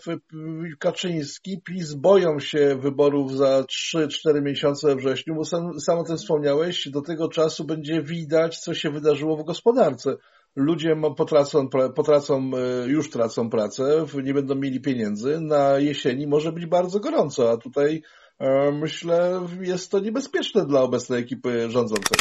Kaczyński, 0.80 1.62
PiS 1.62 1.94
boją 1.94 2.40
się 2.40 2.78
wyborów 2.82 3.34
za 3.36 3.64
3-4 3.96 4.42
miesiące 4.42 4.88
we 4.88 4.96
wrześniu, 4.96 5.36
bo 5.36 5.46
sam, 5.46 5.80
sam 5.80 6.00
o 6.00 6.04
tym 6.04 6.18
wspomniałeś, 6.18 6.90
do 6.90 7.02
tego 7.02 7.30
czasu 7.30 7.66
będzie 7.66 8.02
widać, 8.02 8.60
co 8.60 8.74
się 8.74 8.90
wydarzyło 8.90 9.38
w 9.38 9.44
gospodarce. 9.44 10.16
Ludzie 10.58 10.96
potracą, 11.18 11.70
potracą, 11.96 12.52
e, 12.54 12.88
już 12.88 13.10
tracą 13.10 13.50
pracę, 13.50 14.06
nie 14.24 14.34
będą 14.34 14.56
mieli 14.56 14.82
pieniędzy, 14.82 15.40
na 15.42 15.80
jesieni 15.80 16.28
może 16.28 16.52
być 16.52 16.66
bardzo 16.66 17.00
gorąco, 17.00 17.52
a 17.52 17.58
tutaj 17.58 18.02
e, 18.40 18.72
myślę 18.72 19.42
jest 19.62 19.92
to 19.92 20.00
niebezpieczne 20.00 20.66
dla 20.66 20.82
obecnej 20.82 21.22
ekipy 21.22 21.70
rządzącej. 21.70 22.18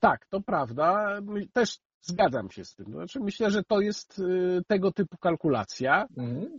Tak, 0.00 0.26
to 0.26 0.40
prawda. 0.40 1.20
Też 1.52 1.78
zgadzam 2.00 2.50
się 2.50 2.64
z 2.64 2.74
tym. 2.74 2.86
Znaczy, 2.86 3.20
myślę, 3.20 3.50
że 3.50 3.62
to 3.62 3.80
jest 3.80 4.18
y, 4.18 4.62
tego 4.66 4.92
typu 4.92 5.16
kalkulacja. 5.16 6.06
Mhm. 6.16 6.56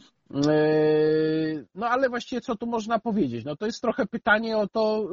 No 1.75 1.87
ale 1.89 2.09
właściwie 2.09 2.41
co 2.41 2.55
tu 2.55 2.65
można 2.65 2.99
powiedzieć? 2.99 3.45
No 3.45 3.55
to 3.55 3.65
jest 3.65 3.81
trochę 3.81 4.05
pytanie 4.05 4.57
o 4.57 4.67
to, 4.67 5.09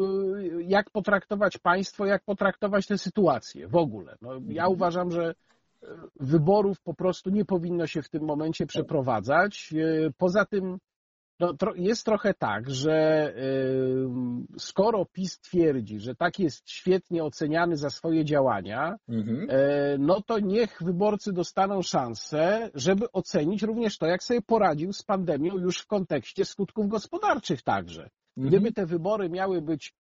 jak 0.61 0.91
potraktować 0.91 1.59
państwo, 1.59 2.07
jak 2.07 2.25
potraktować 2.25 2.87
tę 2.87 2.99
sytuację 2.99 3.69
w 3.69 3.77
ogóle. 3.77 4.17
No, 4.23 4.33
ja 4.33 4.63
Mhm. 4.63 4.73
uważam, 4.73 5.11
że 5.11 5.35
wyborów 6.21 6.81
po 6.81 6.95
prostu 6.95 7.31
nie 7.31 7.45
powinno 7.45 7.87
się 7.87 8.03
w 8.03 8.09
tym 8.09 8.25
momencie 8.25 8.67
przeprowadzać. 8.67 9.73
Yy, 9.73 10.13
Poza 10.19 10.45
tym 10.45 10.79
no, 11.41 11.55
jest 11.77 12.05
trochę 12.05 12.35
tak, 12.35 12.71
że 12.71 13.33
yy, 13.37 14.09
skoro 14.59 15.07
PiS 15.13 15.41
twierdzi, 15.41 15.99
że 15.99 16.15
tak 16.15 16.39
jest 16.39 16.71
świetnie 16.71 17.25
oceniany 17.25 17.77
za 17.77 17.91
swoje 17.91 18.25
działania, 18.25 18.97
Mhm. 19.09 19.47
E, 19.51 19.99
no 19.99 20.23
to 20.23 20.39
niech 20.39 20.83
wyborcy 20.83 21.33
dostaną 21.33 21.83
szansę, 21.83 22.71
żeby 22.75 23.13
ocenić 23.13 23.63
również 23.63 23.99
to, 23.99 24.07
jak 24.07 24.23
sobie 24.23 24.43
poradził 24.43 24.93
z 24.93 25.03
pandemią 25.03 25.59
już 25.59 25.79
w 25.79 25.87
kontekście 25.87 26.45
skutków 26.45 26.89
gospodarczych 26.89 27.63
także. 27.63 28.03
Mhm. 28.03 28.49
Gdyby 28.49 28.73
te 28.73 28.87
wybory 28.87 29.31
miały 29.31 29.63
być 29.63 29.95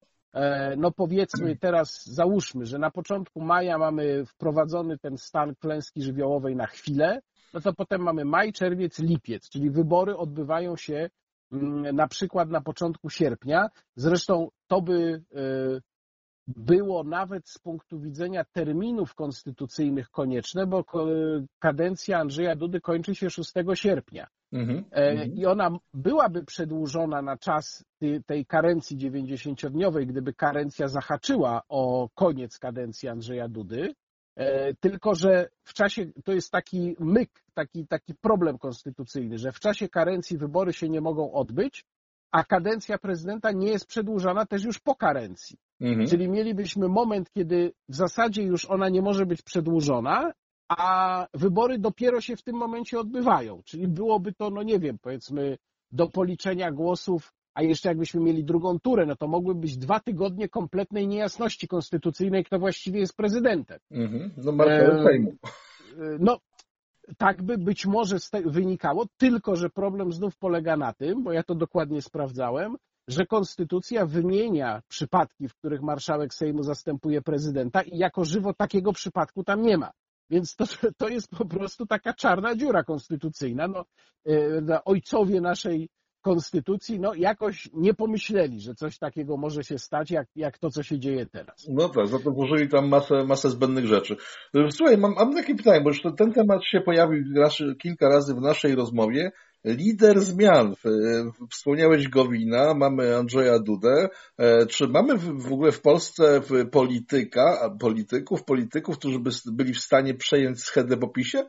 no 0.76 0.90
powiedzmy 0.90 1.56
teraz, 1.56 2.06
załóżmy, 2.06 2.66
że 2.66 2.78
na 2.78 2.90
początku 2.90 3.40
maja 3.40 3.78
mamy 3.78 4.26
wprowadzony 4.26 4.98
ten 4.98 5.18
stan 5.18 5.54
klęski 5.54 6.02
żywiołowej 6.02 6.56
na 6.56 6.66
chwilę, 6.66 7.20
no 7.54 7.60
to 7.60 7.72
potem 7.72 8.02
mamy 8.02 8.24
maj, 8.24 8.52
czerwiec, 8.52 8.98
lipiec, 8.98 9.48
czyli 9.48 9.70
wybory 9.70 10.16
odbywają 10.16 10.76
się 10.76 11.10
mm, 11.52 11.96
na 11.96 12.08
przykład 12.08 12.50
na 12.50 12.60
początku 12.60 13.10
sierpnia. 13.10 13.68
Zresztą 13.96 14.48
to 14.66 14.82
by 14.82 15.22
było 16.56 17.04
nawet 17.04 17.48
z 17.48 17.58
punktu 17.58 18.00
widzenia 18.00 18.44
terminów 18.44 19.14
konstytucyjnych 19.14 20.10
konieczne, 20.10 20.66
bo 20.66 20.84
kadencja 21.58 22.18
Andrzeja 22.18 22.56
Dudy 22.56 22.80
kończy 22.80 23.14
się 23.14 23.30
6 23.30 23.52
sierpnia. 23.74 24.26
Mm-hmm. 24.52 24.82
I 25.34 25.46
ona 25.46 25.78
byłaby 25.94 26.44
przedłużona 26.44 27.22
na 27.22 27.36
czas 27.36 27.84
tej 28.26 28.46
karencji 28.46 28.96
90-dniowej, 28.96 30.06
gdyby 30.06 30.34
karencja 30.34 30.88
zahaczyła 30.88 31.62
o 31.68 32.08
koniec 32.14 32.58
kadencji 32.58 33.08
Andrzeja 33.08 33.48
Dudy. 33.48 33.94
E, 34.36 34.74
tylko, 34.74 35.14
że 35.14 35.48
w 35.64 35.74
czasie, 35.74 36.06
to 36.24 36.32
jest 36.32 36.50
taki 36.50 36.96
myk, 36.98 37.30
taki, 37.54 37.86
taki 37.86 38.14
problem 38.14 38.58
konstytucyjny, 38.58 39.38
że 39.38 39.52
w 39.52 39.60
czasie 39.60 39.88
karencji 39.88 40.38
wybory 40.38 40.72
się 40.72 40.88
nie 40.88 41.00
mogą 41.00 41.32
odbyć, 41.32 41.84
a 42.30 42.44
kadencja 42.44 42.98
prezydenta 42.98 43.52
nie 43.52 43.68
jest 43.68 43.86
przedłużana 43.86 44.46
też 44.46 44.64
już 44.64 44.78
po 44.78 44.94
karencji. 44.94 45.56
Mhm. 45.80 46.08
Czyli 46.08 46.28
mielibyśmy 46.28 46.88
moment, 46.88 47.30
kiedy 47.30 47.72
w 47.88 47.94
zasadzie 47.94 48.42
już 48.42 48.64
ona 48.64 48.88
nie 48.88 49.02
może 49.02 49.26
być 49.26 49.42
przedłużona, 49.42 50.32
a 50.78 51.26
wybory 51.34 51.78
dopiero 51.78 52.20
się 52.20 52.36
w 52.36 52.42
tym 52.42 52.56
momencie 52.56 52.98
odbywają. 52.98 53.62
Czyli 53.64 53.88
byłoby 53.88 54.32
to, 54.32 54.50
no 54.50 54.62
nie 54.62 54.78
wiem, 54.78 54.98
powiedzmy, 55.02 55.58
do 55.92 56.08
policzenia 56.08 56.72
głosów, 56.72 57.32
a 57.54 57.62
jeszcze 57.62 57.88
jakbyśmy 57.88 58.20
mieli 58.20 58.44
drugą 58.44 58.78
turę, 58.78 59.06
no 59.06 59.16
to 59.16 59.28
mogły 59.28 59.54
być 59.54 59.76
dwa 59.76 60.00
tygodnie 60.00 60.48
kompletnej 60.48 61.08
niejasności 61.08 61.68
konstytucyjnej, 61.68 62.44
kto 62.44 62.58
właściwie 62.58 63.00
jest 63.00 63.16
prezydentem. 63.16 63.78
Mhm. 63.90 64.30
No 64.36 64.52
marszałek 64.52 65.02
Sejmu. 65.04 65.32
No, 66.18 66.38
tak 67.18 67.42
by 67.42 67.58
być 67.58 67.86
może 67.86 68.16
wynikało, 68.44 69.06
tylko 69.16 69.56
że 69.56 69.70
problem 69.70 70.12
znów 70.12 70.36
polega 70.36 70.76
na 70.76 70.92
tym, 70.92 71.22
bo 71.22 71.32
ja 71.32 71.42
to 71.42 71.54
dokładnie 71.54 72.02
sprawdzałem, 72.02 72.76
że 73.08 73.26
konstytucja 73.26 74.06
wymienia 74.06 74.82
przypadki, 74.88 75.48
w 75.48 75.54
których 75.54 75.82
marszałek 75.82 76.34
Sejmu 76.34 76.62
zastępuje 76.62 77.22
prezydenta 77.22 77.82
i 77.82 77.98
jako 77.98 78.24
żywo 78.24 78.54
takiego 78.54 78.92
przypadku 78.92 79.44
tam 79.44 79.62
nie 79.62 79.78
ma. 79.78 79.90
Więc 80.30 80.56
to, 80.56 80.64
to 80.98 81.08
jest 81.08 81.28
po 81.28 81.44
prostu 81.44 81.86
taka 81.86 82.14
czarna 82.14 82.56
dziura 82.56 82.84
konstytucyjna. 82.84 83.68
No, 83.68 83.84
e, 84.28 84.84
ojcowie 84.84 85.40
naszej 85.40 85.88
konstytucji, 86.20 87.00
no 87.00 87.14
jakoś 87.14 87.68
nie 87.74 87.94
pomyśleli, 87.94 88.60
że 88.60 88.74
coś 88.74 88.98
takiego 88.98 89.36
może 89.36 89.64
się 89.64 89.78
stać, 89.78 90.10
jak, 90.10 90.26
jak 90.36 90.58
to, 90.58 90.70
co 90.70 90.82
się 90.82 90.98
dzieje 90.98 91.26
teraz. 91.26 91.66
No 91.68 91.88
tak, 91.88 92.22
to 92.24 92.30
włożyli 92.30 92.68
tam 92.68 92.88
masę, 92.88 93.24
masę 93.24 93.50
zbędnych 93.50 93.86
rzeczy. 93.86 94.16
Słuchaj, 94.70 94.98
mam, 94.98 95.14
mam 95.14 95.34
takie 95.34 95.54
pytanie, 95.54 95.80
bo 95.80 95.90
już 95.90 96.02
ten 96.16 96.32
temat 96.32 96.64
się 96.64 96.80
pojawił 96.80 97.24
kilka 97.82 98.08
razy 98.08 98.34
w 98.34 98.40
naszej 98.40 98.74
rozmowie 98.74 99.32
lider 99.64 100.20
zmian. 100.20 100.74
Wspomniałeś 101.50 102.08
Gowina, 102.08 102.74
mamy 102.74 103.16
Andrzeja 103.16 103.58
Dudę. 103.58 104.08
E, 104.38 104.66
czy 104.66 104.88
mamy 104.88 105.16
w 105.18 105.52
ogóle 105.52 105.72
w 105.72 105.80
Polsce 105.80 106.40
polityka, 106.70 107.76
polityków, 107.80 108.44
polityków, 108.44 108.98
którzy 108.98 109.18
by 109.18 109.30
byli 109.52 109.74
w 109.74 109.80
stanie 109.80 110.14
przejąć 110.14 110.60
schedę 110.60 110.96
po 110.96 111.08
PiSie? 111.08 111.44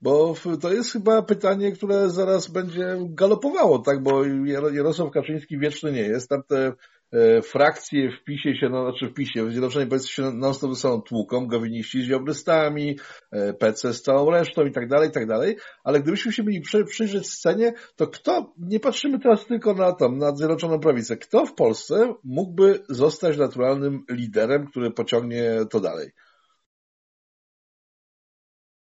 Bo 0.00 0.34
to 0.60 0.72
jest 0.72 0.92
chyba 0.92 1.22
pytanie, 1.22 1.72
które 1.72 2.10
zaraz 2.10 2.50
będzie 2.50 2.96
galopowało, 3.00 3.78
tak? 3.78 4.02
Bo 4.02 4.24
Jarosław 4.72 5.10
Kaczyński 5.10 5.58
wieczny 5.58 5.92
nie 5.92 6.02
jest. 6.02 6.28
Tam 6.28 6.42
te 6.42 6.72
E, 7.12 7.42
frakcje 7.42 8.10
w 8.10 8.24
PiSie 8.24 8.56
się, 8.60 8.68
no, 8.68 8.90
znaczy 8.90 9.08
w 9.08 9.14
PiSie, 9.14 9.44
w 9.44 9.50
Zjednoczonej 9.50 9.88
Prawicy 9.88 10.08
się 10.08 10.22
non 10.22 10.54
stop 10.54 10.74
ze 10.74 10.80
sobą 10.80 11.02
tłuką, 11.02 11.46
gowiniści 11.46 12.02
z 12.02 12.06
ziobrystami, 12.06 12.98
e, 13.30 13.54
PC 13.54 13.94
z 13.94 14.02
całą 14.02 14.30
resztą 14.30 14.66
i 14.66 14.72
tak 14.72 14.88
dalej, 14.88 15.08
i 15.08 15.12
tak 15.12 15.26
dalej, 15.26 15.56
ale 15.84 16.00
gdybyśmy 16.00 16.32
się 16.32 16.42
mieli 16.42 16.60
przy, 16.60 16.84
przyjrzeć 16.84 17.30
scenie, 17.30 17.72
to 17.96 18.06
kto, 18.06 18.54
nie 18.58 18.80
patrzymy 18.80 19.18
teraz 19.18 19.46
tylko 19.46 19.74
na 19.74 19.92
to, 19.92 20.08
na 20.08 20.36
Zjednoczoną 20.36 20.80
Prawicę, 20.80 21.16
kto 21.16 21.46
w 21.46 21.54
Polsce 21.54 22.14
mógłby 22.24 22.82
zostać 22.88 23.36
naturalnym 23.36 24.04
liderem, 24.10 24.66
który 24.66 24.90
pociągnie 24.90 25.58
to 25.70 25.80
dalej? 25.80 26.10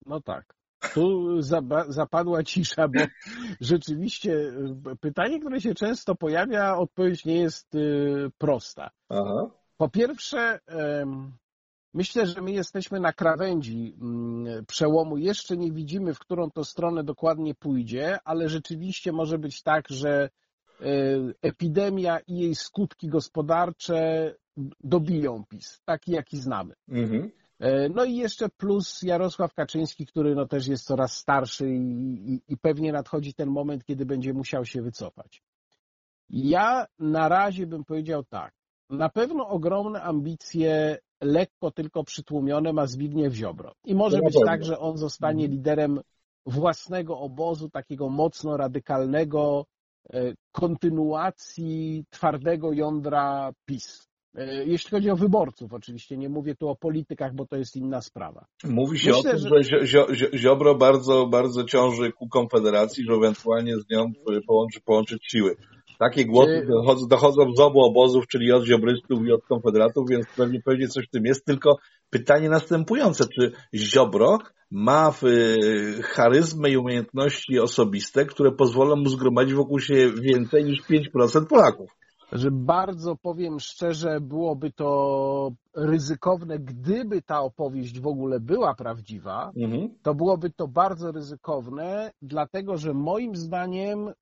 No 0.07 0.21
tak. 0.21 0.58
Tu 0.95 1.37
zapadła 1.88 2.43
cisza, 2.43 2.88
bo 2.88 3.01
rzeczywiście 3.61 4.53
e, 4.87 4.97
pytanie, 4.97 5.41
które 5.41 5.61
się 5.61 5.75
często 5.75 6.14
pojawia, 6.14 6.77
odpowiedź 6.77 7.25
nie 7.25 7.38
jest 7.38 7.75
e, 7.75 7.79
prosta. 8.38 8.91
Aha. 9.09 9.51
Po 9.77 9.88
pierwsze, 9.88 10.61
myślę, 11.95 12.27
że 12.27 12.43
my 12.43 12.53
jesteśmy 12.53 13.01
na 13.01 13.12
krawędzi 13.12 13.97
mm, 14.01 14.67
przełomu. 14.67 15.17
Jeszcze 15.17 15.57
nie 15.57 15.73
widzimy, 15.73 16.14
w 16.14 16.19
którą 16.19 16.51
to 16.51 16.64
stronę 16.64 17.05
dokładnie 17.05 17.55
pójdzie, 17.55 18.19
ale 18.25 18.49
rzeczywiście 18.49 19.12
może 19.12 19.38
być 19.38 19.62
tak, 19.62 19.88
że 19.88 20.11
e, 20.21 20.85
epidemia 21.43 22.19
i 22.27 22.38
jej 22.38 22.55
skutki 22.55 23.09
gospodarcze 23.09 24.35
dobiją 24.81 25.45
PiS, 25.49 25.81
taki 25.85 26.12
jaki 26.12 26.37
znamy. 26.37 26.75
Mhm. 26.88 27.31
E, 27.61 27.88
no 27.88 28.05
i 28.05 28.16
jeszcze 28.16 28.49
plus 28.49 29.03
Jarosław 29.03 29.55
Kaczyński, 29.55 30.07
który 30.07 30.35
no 30.35 30.47
też 30.47 30.66
jest 30.66 30.85
coraz 30.85 31.16
starszy 31.16 31.71
i, 31.71 32.35
i, 32.35 32.42
i 32.49 32.57
pewnie 32.57 32.92
nadchodzi 32.92 33.35
ten 33.35 33.49
moment, 33.49 33.85
kiedy 33.85 34.07
będzie 34.07 34.33
musiał 34.33 34.64
się 34.64 34.83
wycofać. 34.83 35.42
Ja 36.31 36.87
na 36.99 37.29
razie 37.29 37.66
bym 37.66 37.85
powiedział 37.85 38.25
tak. 38.25 38.53
Na 38.90 39.09
pewno 39.09 39.49
ogromne 39.49 40.03
ambicje, 40.03 40.99
lekko 41.21 41.71
tylko 41.71 42.05
przytłumione 42.05 42.73
ma 42.73 42.87
Zbigniew 42.87 43.35
Ziobro. 43.35 43.73
I 43.85 43.94
może 43.94 44.18
być 44.18 44.37
tak, 44.47 44.64
że 44.64 44.79
on 44.79 44.97
zostanie 44.97 45.44
mhm. 45.44 45.53
liderem 45.53 46.01
własnego 46.47 47.18
obozu, 47.18 47.71
takiego 47.71 48.09
mocno 48.09 48.57
radykalnego, 48.57 49.66
e, 50.12 50.35
kontynuacji 50.53 52.05
twardego 52.11 52.73
jądra 52.73 53.53
PiS. 53.64 54.08
E, 54.35 54.64
jeśli 54.64 54.91
chodzi 54.91 55.11
o 55.11 55.17
wyborców, 55.17 55.73
oczywiście, 55.73 56.17
nie 56.17 56.29
mówię 56.29 56.55
tu 56.55 56.69
o 56.69 56.77
politykach, 56.77 57.35
bo 57.35 57.47
to 57.47 57.57
jest 57.57 57.77
inna 57.77 58.01
sprawa. 58.01 58.47
Mówi 58.64 58.99
się 58.99 59.11
Myślę, 59.11 59.31
o 59.31 59.33
tym, 59.33 59.38
że, 59.38 59.62
że 59.62 59.87
Zio, 59.87 60.14
Zio, 60.14 60.27
Ziobro 60.35 60.75
bardzo, 60.75 61.27
bardzo 61.27 61.64
ciąży 61.64 62.12
ku 62.12 62.29
Konfederacji, 62.29 63.05
że 63.05 63.12
ewentualnie 63.12 63.77
z 63.77 63.91
nią 63.91 64.12
połączy, 64.47 64.81
połączyć 64.81 65.27
siły. 65.31 65.57
Takie 65.99 66.27
głosy 66.27 66.67
dochodzą, 66.69 67.07
dochodzą 67.09 67.55
z 67.57 67.61
obu 67.61 67.81
obozów, 67.81 68.27
czyli 68.27 68.53
od 68.53 68.64
ziobrystów 68.64 69.27
i 69.27 69.33
od 69.33 69.45
konfederatów, 69.45 70.09
więc 70.11 70.27
pewnie, 70.37 70.61
pewnie 70.64 70.88
coś 70.88 71.07
w 71.07 71.11
tym 71.11 71.25
jest. 71.25 71.45
Tylko 71.45 71.77
pytanie 72.11 72.49
następujące, 72.49 73.25
czy 73.29 73.53
Ziobro 73.75 74.38
ma 74.71 75.11
w, 75.11 75.23
charyzmę 76.03 76.71
i 76.71 76.77
umiejętności 76.77 77.59
osobiste, 77.59 78.25
które 78.25 78.53
pozwolą 78.53 78.97
mu 78.97 79.09
zgromadzić 79.09 79.55
wokół 79.55 79.81
siebie 79.81 80.12
więcej 80.23 80.64
niż 80.64 80.83
5% 81.14 81.47
Polaków? 81.47 81.91
Że 82.33 82.51
bardzo 82.51 83.17
powiem 83.17 83.61
szczerze, 83.61 84.21
byłoby 84.21 84.73
to 84.73 85.53
ryzykowne, 85.75 86.59
gdyby 86.59 87.23
ta 87.23 87.41
opowieść 87.41 88.01
w 88.01 88.07
ogóle 88.07 88.41
była 88.41 88.75
prawdziwa, 88.75 89.53
mhm. 89.57 89.95
to 90.03 90.14
byłoby 90.14 90.51
to 90.51 90.69
bardzo 90.69 91.12
ryzykowne, 91.12 92.11
dlatego 92.23 92.77
że 92.77 92.95
moim 92.95 93.37
zdaniem 93.37 94.12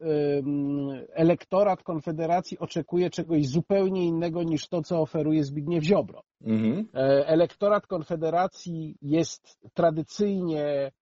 elektorat 1.14 1.82
Konfederacji 1.82 2.58
oczekuje 2.58 3.10
czegoś 3.10 3.46
zupełnie 3.46 4.06
innego 4.06 4.42
niż 4.42 4.68
to, 4.68 4.82
co 4.82 5.00
oferuje 5.00 5.44
Zbigniew 5.44 5.84
Ziobro. 5.84 6.22
Mhm. 6.44 6.88
E, 6.94 7.26
elektorat 7.26 7.86
Konfederacji 7.86 8.96
jest 9.02 9.58
tradycyjnie 9.74 10.92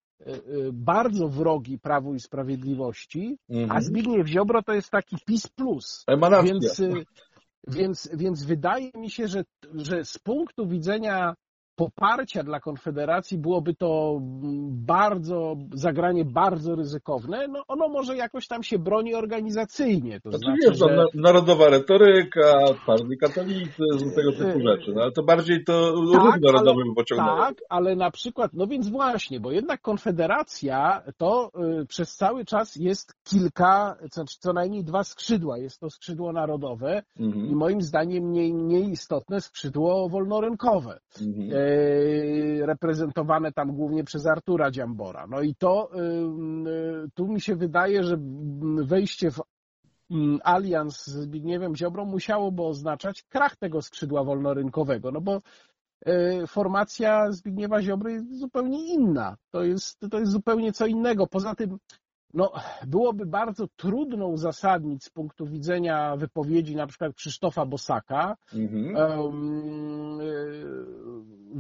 bardzo 0.73 1.29
wrogi 1.29 1.79
Prawu 1.79 2.15
i 2.15 2.21
Sprawiedliwości, 2.21 3.37
mhm. 3.49 3.71
a 3.71 3.81
Zbigniew 3.81 4.27
Ziobro 4.27 4.63
to 4.63 4.73
jest 4.73 4.91
taki 4.91 5.17
PiS 5.27 5.47
plus. 5.47 6.05
Emanacja. 6.07 6.53
Więc, 6.53 6.83
więc, 7.69 8.11
więc 8.15 8.45
wydaje 8.45 8.91
mi 8.95 9.11
się, 9.11 9.29
że, 9.29 9.45
że 9.75 10.05
z 10.05 10.19
punktu 10.19 10.69
widzenia 10.69 11.35
poparcia 11.77 12.43
dla 12.43 12.61
Konfederacji 12.61 13.39
byłoby 13.39 13.75
to 13.75 14.19
bardzo, 14.71 15.57
zagranie 15.73 16.25
bardzo 16.25 16.75
ryzykowne, 16.75 17.49
no 17.49 17.63
ono 17.69 17.89
może 17.89 18.17
jakoś 18.17 18.49
tam 18.49 18.63
się 18.63 18.79
broni 18.79 19.15
organizacyjnie. 19.15 20.21
To 20.21 20.31
znaczy, 20.31 20.63
znaczy 20.63 20.79
że... 20.79 20.97
no, 20.97 21.07
narodowa 21.15 21.69
retoryka, 21.69 22.65
twardy 22.83 23.17
katolicyzm, 23.17 24.15
tego 24.17 24.33
typu 24.33 24.61
rzeczy, 24.61 24.93
no, 24.95 25.03
ale 25.03 25.13
to 25.13 25.23
bardziej 25.23 25.65
to 25.65 25.93
tak, 26.13 26.25
ruch 26.25 26.41
narodowy 26.41 26.83
by 26.89 26.95
pociągnęło. 26.95 27.39
Tak, 27.39 27.55
ale 27.69 27.97
na 27.97 28.11
przykład, 28.11 28.51
no 28.55 28.67
więc 28.67 28.89
właśnie, 28.89 29.41
bo 29.41 29.51
jednak 29.53 29.81
Konfederacja 29.81 31.03
to 31.17 31.51
y, 31.83 31.87
przez 31.87 32.17
cały 32.17 32.45
czas 32.45 32.77
jest 32.77 33.15
kilka, 33.25 33.97
co, 34.11 34.25
co 34.25 34.53
najmniej 34.53 34.85
dwa 34.85 35.05
skrzydła. 35.05 35.59
Jest 35.59 35.81
to 35.81 35.91
skrzydło 35.91 36.33
narodowe 36.33 37.03
mhm. 37.21 37.47
i 37.47 37.55
moim 37.55 37.83
zdaniem 37.83 38.25
mniej, 38.25 38.55
mniej 38.55 38.91
istotne 38.91 39.41
skrzydło 39.41 40.09
wolnorynkowe. 40.09 41.01
Mhm. 41.21 41.51
E, 41.65 42.67
reprezentowane 42.67 43.53
tam 43.53 43.73
głównie 43.73 44.05
przez 44.05 44.27
Artura 44.27 44.71
Dziambora. 44.71 45.27
No 45.27 45.41
i 45.41 45.55
to 45.55 45.91
y, 45.95 47.11
tu 47.15 47.29
mi 47.29 47.41
się 47.41 47.57
wydaje, 47.57 48.05
że 48.05 48.17
wejście 48.85 49.31
w 49.31 49.41
mm, 50.11 50.41
alians 50.45 51.05
z 51.05 51.11
Zbigniewem 51.11 51.77
Ziobrą 51.77 52.05
musiałoby 52.05 52.63
oznaczać 52.63 53.23
krach 53.23 53.57
tego 53.57 53.83
skrzydła 53.83 54.25
wolnorynkowego, 54.25 55.11
no 55.13 55.21
bo 55.21 55.41
e, 56.07 56.47
formacja 56.47 57.33
Zbigniewa 57.33 57.83
Ziobry 57.83 58.13
jest 58.13 58.39
zupełnie 58.39 58.95
inna. 58.95 59.37
To 59.51 59.63
jest, 59.63 60.01
to 60.11 60.19
jest 60.19 60.33
zupełnie 60.33 60.73
co 60.73 60.87
innego. 60.87 61.27
Poza 61.27 61.55
tym 61.55 61.79
no, 62.35 62.53
byłoby 62.87 63.27
bardzo 63.27 63.67
trudno 63.77 64.27
uzasadnić 64.27 65.05
z 65.05 65.11
punktu 65.11 65.47
widzenia 65.47 66.17
wypowiedzi 66.17 66.77
na 66.77 66.87
przykład 66.87 67.15
Krzysztofa 67.15 67.67
Bosaka 67.67 68.37
mhm. 68.55 68.97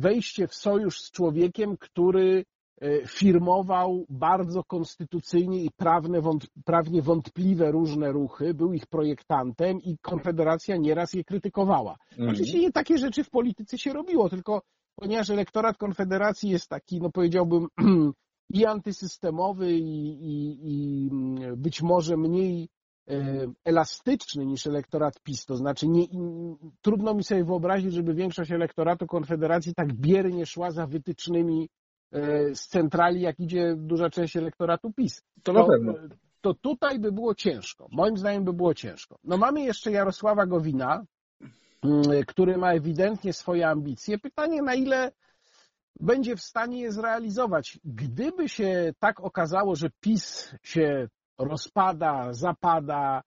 Wejście 0.04 0.48
w 0.48 0.54
sojusz 0.54 1.00
z 1.00 1.10
człowiekiem, 1.10 1.76
który 1.76 2.44
e, 2.80 3.06
firmował 3.06 4.06
bardzo 4.08 4.64
konstytucyjnie 4.64 5.64
i 5.64 5.70
prawne, 5.76 6.20
prawnie 6.64 7.02
wątpliwe 7.02 7.70
różne 7.70 8.12
ruchy, 8.12 8.54
był 8.54 8.72
ich 8.72 8.86
projektantem 8.86 9.78
i 9.80 9.98
Konfederacja 9.98 10.76
nieraz 10.76 11.12
je 11.12 11.24
krytykowała. 11.24 11.96
Mhm. 12.12 12.30
Oczywiście 12.30 12.60
nie 12.60 12.72
takie 12.72 12.98
rzeczy 12.98 13.24
w 13.24 13.30
polityce 13.30 13.78
się 13.78 13.92
robiło, 13.92 14.28
tylko 14.28 14.62
ponieważ 14.96 15.30
elektorat 15.30 15.76
Konfederacji 15.76 16.50
jest 16.50 16.68
taki, 16.68 17.00
no 17.00 17.10
powiedziałbym, 17.10 17.66
i 18.58 18.66
antysystemowy, 18.66 19.72
i, 19.72 20.08
i, 20.32 20.58
i 20.62 21.08
mm, 21.12 21.56
być 21.56 21.82
może 21.82 22.16
mniej 22.16 22.68
elastyczny 23.64 24.46
niż 24.46 24.66
elektorat 24.66 25.20
PiS. 25.22 25.46
To 25.46 25.56
znaczy, 25.56 25.88
nie, 25.88 26.06
trudno 26.82 27.14
mi 27.14 27.24
sobie 27.24 27.44
wyobrazić, 27.44 27.94
żeby 27.94 28.14
większość 28.14 28.52
elektoratu 28.52 29.06
Konfederacji 29.06 29.74
tak 29.74 29.92
biernie 29.92 30.46
szła 30.46 30.70
za 30.70 30.86
wytycznymi 30.86 31.68
e, 32.12 32.54
z 32.54 32.68
centrali, 32.68 33.20
jak 33.20 33.40
idzie 33.40 33.74
duża 33.76 34.10
część 34.10 34.36
elektoratu 34.36 34.92
PiS. 34.92 35.22
To 35.42 35.52
na 35.52 35.64
pewno. 35.64 35.94
To 36.40 36.54
tutaj 36.54 36.98
by 36.98 37.12
było 37.12 37.34
ciężko. 37.34 37.88
Moim 37.92 38.16
zdaniem 38.16 38.44
by 38.44 38.52
było 38.52 38.74
ciężko. 38.74 39.18
No 39.24 39.36
mamy 39.36 39.60
jeszcze 39.60 39.90
Jarosława 39.92 40.46
Gowina, 40.46 41.04
mm, 41.82 42.02
który 42.26 42.56
ma 42.56 42.72
ewidentnie 42.72 43.32
swoje 43.32 43.68
ambicje. 43.68 44.18
Pytanie, 44.18 44.62
na 44.62 44.74
ile 44.74 45.12
będzie 46.00 46.36
w 46.36 46.40
stanie 46.42 46.80
je 46.80 46.92
zrealizować. 46.92 47.78
Gdyby 47.84 48.48
się 48.48 48.92
tak 48.98 49.20
okazało, 49.20 49.76
że 49.76 49.90
PiS 50.00 50.54
się 50.62 51.08
rozpada, 51.38 52.32
zapada, 52.32 53.22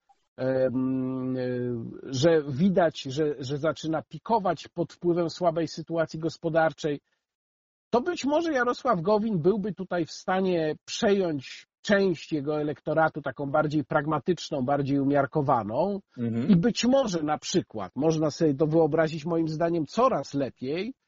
że 2.02 2.42
widać, 2.48 3.02
że, 3.02 3.34
że 3.38 3.58
zaczyna 3.58 4.02
pikować 4.02 4.68
pod 4.68 4.92
wpływem 4.92 5.30
słabej 5.30 5.68
sytuacji 5.68 6.18
gospodarczej, 6.18 7.00
to 7.90 8.00
być 8.00 8.24
może 8.24 8.52
Jarosław 8.52 9.00
Gowin 9.00 9.38
byłby 9.38 9.74
tutaj 9.74 10.06
w 10.06 10.12
stanie 10.12 10.74
przejąć 10.84 11.66
część 11.82 12.32
jego 12.32 12.60
elektoratu, 12.60 13.22
taką 13.22 13.46
bardziej 13.50 13.84
pragmatyczną, 13.84 14.62
bardziej 14.62 15.00
umiarkowaną 15.00 16.00
mhm. 16.18 16.48
i 16.48 16.56
być 16.56 16.84
może 16.84 17.22
na 17.22 17.38
przykład, 17.38 17.92
można 17.96 18.30
sobie 18.30 18.54
to 18.54 18.66
wyobrazić 18.66 19.24
moim 19.24 19.48
zdaniem 19.48 19.86
coraz 19.86 20.34
lepiej, 20.34 20.94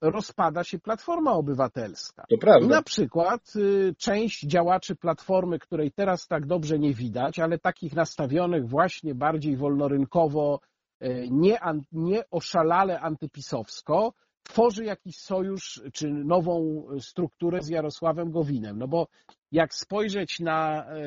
rozpada 0.00 0.64
się 0.64 0.78
Platforma 0.78 1.32
Obywatelska. 1.32 2.24
To 2.30 2.38
prawda. 2.38 2.66
I 2.66 2.68
na 2.68 2.82
przykład 2.82 3.52
y, 3.56 3.94
część 3.98 4.42
działaczy 4.42 4.96
Platformy, 4.96 5.58
której 5.58 5.92
teraz 5.92 6.26
tak 6.26 6.46
dobrze 6.46 6.78
nie 6.78 6.94
widać, 6.94 7.38
ale 7.38 7.58
takich 7.58 7.94
nastawionych 7.94 8.68
właśnie 8.68 9.14
bardziej 9.14 9.56
wolnorynkowo, 9.56 10.60
e, 11.00 11.28
nie, 11.28 11.58
nie 11.92 12.22
oszalale 12.30 13.00
antypisowsko, 13.00 14.12
tworzy 14.42 14.84
jakiś 14.84 15.16
sojusz 15.16 15.82
czy 15.92 16.10
nową 16.10 16.84
strukturę 17.00 17.62
z 17.62 17.68
Jarosławem 17.68 18.30
Gowinem. 18.30 18.78
No 18.78 18.88
bo 18.88 19.06
jak 19.52 19.74
spojrzeć 19.74 20.40
na, 20.40 20.86
e, 20.86 21.00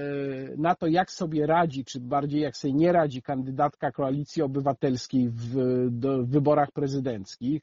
na 0.58 0.76
to, 0.76 0.88
jak 0.88 1.12
sobie 1.12 1.48
radzi, 1.48 1.86
czy 1.86 2.00
bardziej 2.00 2.42
jak 2.42 2.58
sobie 2.58 2.74
nie 2.74 2.92
radzi 2.92 3.22
kandydatka 3.22 3.92
Koalicji 3.92 4.42
Obywatelskiej 4.42 5.30
w, 5.30 5.56
w 5.90 6.30
wyborach 6.30 6.72
prezydenckich, 6.72 7.62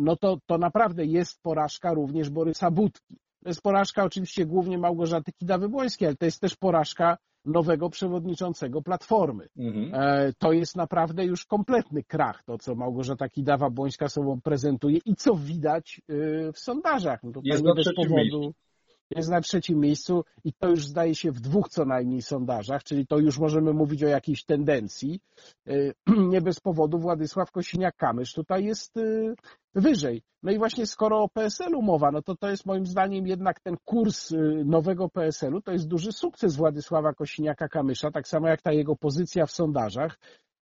no 0.00 0.16
to, 0.16 0.38
to 0.46 0.58
naprawdę 0.58 1.04
jest 1.04 1.42
porażka 1.42 1.94
również 1.94 2.30
Borysa 2.30 2.70
Budki. 2.70 3.16
To 3.42 3.48
jest 3.48 3.62
porażka 3.62 4.04
oczywiście 4.04 4.46
głównie 4.46 4.78
Małgorzaty 4.78 5.32
Kidawy-Błońskiej, 5.32 6.06
ale 6.06 6.16
to 6.16 6.24
jest 6.24 6.40
też 6.40 6.56
porażka 6.56 7.16
nowego 7.44 7.90
przewodniczącego 7.90 8.82
Platformy. 8.82 9.48
Mhm. 9.56 9.94
E, 9.94 10.32
to 10.38 10.52
jest 10.52 10.76
naprawdę 10.76 11.24
już 11.24 11.46
kompletny 11.46 12.02
krach, 12.04 12.42
to 12.44 12.58
co 12.58 12.74
Małgorzata 12.74 13.26
Kidawa-Błońska 13.28 14.08
sobą 14.08 14.40
prezentuje 14.40 14.98
i 15.06 15.14
co 15.14 15.34
widać 15.34 16.00
y, 16.10 16.52
w 16.52 16.58
sondażach. 16.58 17.22
No 17.22 17.32
to 17.32 17.40
jest 17.44 17.64
nie 17.64 17.74
bez 17.74 17.94
powodu. 17.94 18.54
Jest 19.10 19.30
na 19.30 19.40
trzecim 19.40 19.80
miejscu 19.80 20.24
i 20.44 20.52
to 20.52 20.68
już 20.68 20.86
zdaje 20.86 21.14
się 21.14 21.32
w 21.32 21.40
dwóch 21.40 21.68
co 21.68 21.84
najmniej 21.84 22.22
sondażach, 22.22 22.84
czyli 22.84 23.06
to 23.06 23.18
już 23.18 23.38
możemy 23.38 23.72
mówić 23.72 24.04
o 24.04 24.08
jakiejś 24.08 24.44
tendencji. 24.44 25.20
Y, 25.68 25.94
nie 26.32 26.40
bez 26.40 26.60
powodu 26.60 26.98
Władysław 26.98 27.52
Kosiniak-Kamysz 27.52 28.34
tutaj 28.34 28.64
jest 28.64 28.96
y, 28.96 29.34
wyżej. 29.74 30.22
No 30.42 30.52
i 30.52 30.58
właśnie 30.58 30.86
skoro 30.86 31.22
o 31.22 31.28
PSL-u 31.28 31.82
mowa, 31.82 32.10
no 32.10 32.22
to 32.22 32.36
to 32.36 32.50
jest 32.50 32.66
moim 32.66 32.86
zdaniem 32.86 33.26
jednak 33.26 33.60
ten 33.60 33.76
kurs 33.84 34.32
y, 34.32 34.62
nowego 34.66 35.08
PSL-u, 35.08 35.60
to 35.60 35.72
jest 35.72 35.88
duży 35.88 36.12
sukces 36.12 36.56
Władysława 36.56 37.12
Kosiniaka-Kamysza, 37.12 38.12
tak 38.12 38.28
samo 38.28 38.48
jak 38.48 38.62
ta 38.62 38.72
jego 38.72 38.96
pozycja 38.96 39.46
w 39.46 39.52
sondażach. 39.52 40.18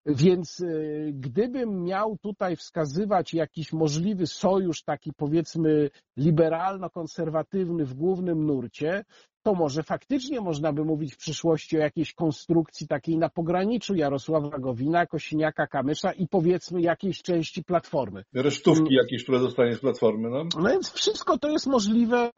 Więc 0.08 0.60
y, 0.60 1.10
gdybym 1.14 1.84
miał 1.84 2.16
tutaj 2.18 2.56
wskazywać 2.56 3.34
jakiś 3.34 3.72
możliwy 3.72 4.26
sojusz, 4.26 4.82
taki 4.82 5.12
powiedzmy 5.12 5.90
liberalno-konserwatywny 6.16 7.84
w 7.84 7.94
głównym 7.94 8.46
nurcie, 8.46 9.04
to 9.42 9.54
może 9.54 9.82
faktycznie 9.82 10.40
można 10.40 10.72
by 10.72 10.84
mówić 10.84 11.14
w 11.14 11.16
przyszłości 11.16 11.76
o 11.76 11.80
jakiejś 11.80 12.14
konstrukcji 12.14 12.88
takiej 12.88 13.18
na 13.18 13.28
pograniczu 13.28 13.94
Jarosława 13.94 14.58
Gowina, 14.58 15.06
Kosiniaka, 15.06 15.66
Kamysza 15.66 16.12
i 16.12 16.28
powiedzmy 16.28 16.80
jakiejś 16.80 17.22
części 17.22 17.64
Platformy. 17.64 18.24
Resztówki 18.34 18.94
jakieś, 18.94 19.22
które 19.22 19.38
zostanie 19.38 19.74
z 19.74 19.80
Platformy, 19.80 20.30
no? 20.30 20.44
No 20.62 20.70
więc 20.70 20.92
wszystko 20.92 21.38
to 21.38 21.48
jest 21.50 21.66
możliwe. 21.66 22.30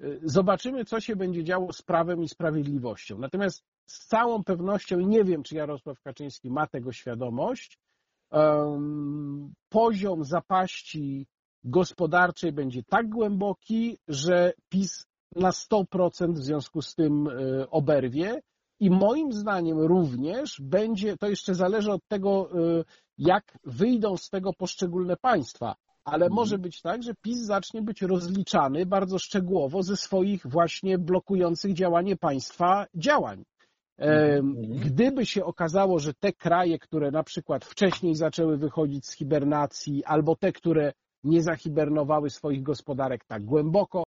Yy, 0.00 0.20
Zobaczymy, 0.22 0.84
co 0.84 1.00
się 1.00 1.16
będzie 1.16 1.44
działo 1.44 1.72
z 1.72 1.82
prawem 1.82 2.22
i 2.22 2.28
sprawiedliwością. 2.28 3.18
Natomiast 3.18 3.64
z 3.86 4.06
całą 4.06 4.44
pewnością, 4.44 4.98
i 4.98 5.06
nie 5.06 5.24
wiem, 5.24 5.42
czy 5.42 5.54
Jarosław 5.54 6.00
Kaczyński 6.00 6.50
ma 6.50 6.66
tego 6.66 6.92
świadomość, 6.92 7.78
poziom 9.68 10.24
zapaści 10.24 11.26
gospodarczej 11.64 12.52
będzie 12.52 12.82
tak 12.82 13.08
głęboki, 13.08 13.98
że 14.08 14.52
PiS 14.68 15.06
na 15.36 15.50
100% 15.50 16.32
w 16.34 16.44
związku 16.44 16.82
z 16.82 16.94
tym 16.94 17.28
e, 17.28 17.70
oberwie. 17.70 18.40
I 18.80 18.90
moim 18.90 19.32
zdaniem 19.32 19.78
również 19.78 20.60
będzie, 20.60 21.16
to 21.16 21.28
jeszcze 21.28 21.54
zależy 21.54 21.92
od 21.92 22.08
tego, 22.08 22.50
e, 22.50 22.84
jak 23.18 23.58
wyjdą 23.64 24.16
z 24.16 24.30
tego 24.30 24.52
poszczególne 24.52 25.16
państwa 25.16 25.74
ale 26.06 26.26
mhm. 26.26 26.32
może 26.32 26.58
być 26.58 26.82
tak, 26.82 27.02
że 27.02 27.14
PiS 27.22 27.38
zacznie 27.38 27.82
być 27.82 28.02
rozliczany 28.02 28.86
bardzo 28.86 29.18
szczegółowo 29.18 29.82
ze 29.82 29.96
swoich 29.96 30.46
właśnie 30.46 30.98
blokujących 30.98 31.74
działanie 31.74 32.16
państwa 32.16 32.86
działań. 32.94 33.44
Mhm. 33.98 34.54
Gdyby 34.84 35.26
się 35.26 35.44
okazało, 35.44 35.98
że 35.98 36.14
te 36.14 36.32
kraje, 36.32 36.78
które 36.78 37.10
na 37.10 37.22
przykład 37.22 37.64
wcześniej 37.64 38.14
zaczęły 38.14 38.56
wychodzić 38.56 39.06
z 39.06 39.12
hibernacji, 39.12 40.04
albo 40.04 40.36
te, 40.36 40.52
które 40.52 40.92
nie 41.24 41.42
zahibernowały 41.42 42.30
swoich 42.30 42.62
gospodarek 42.62 43.24
tak 43.24 43.44
głęboko, 43.44 44.04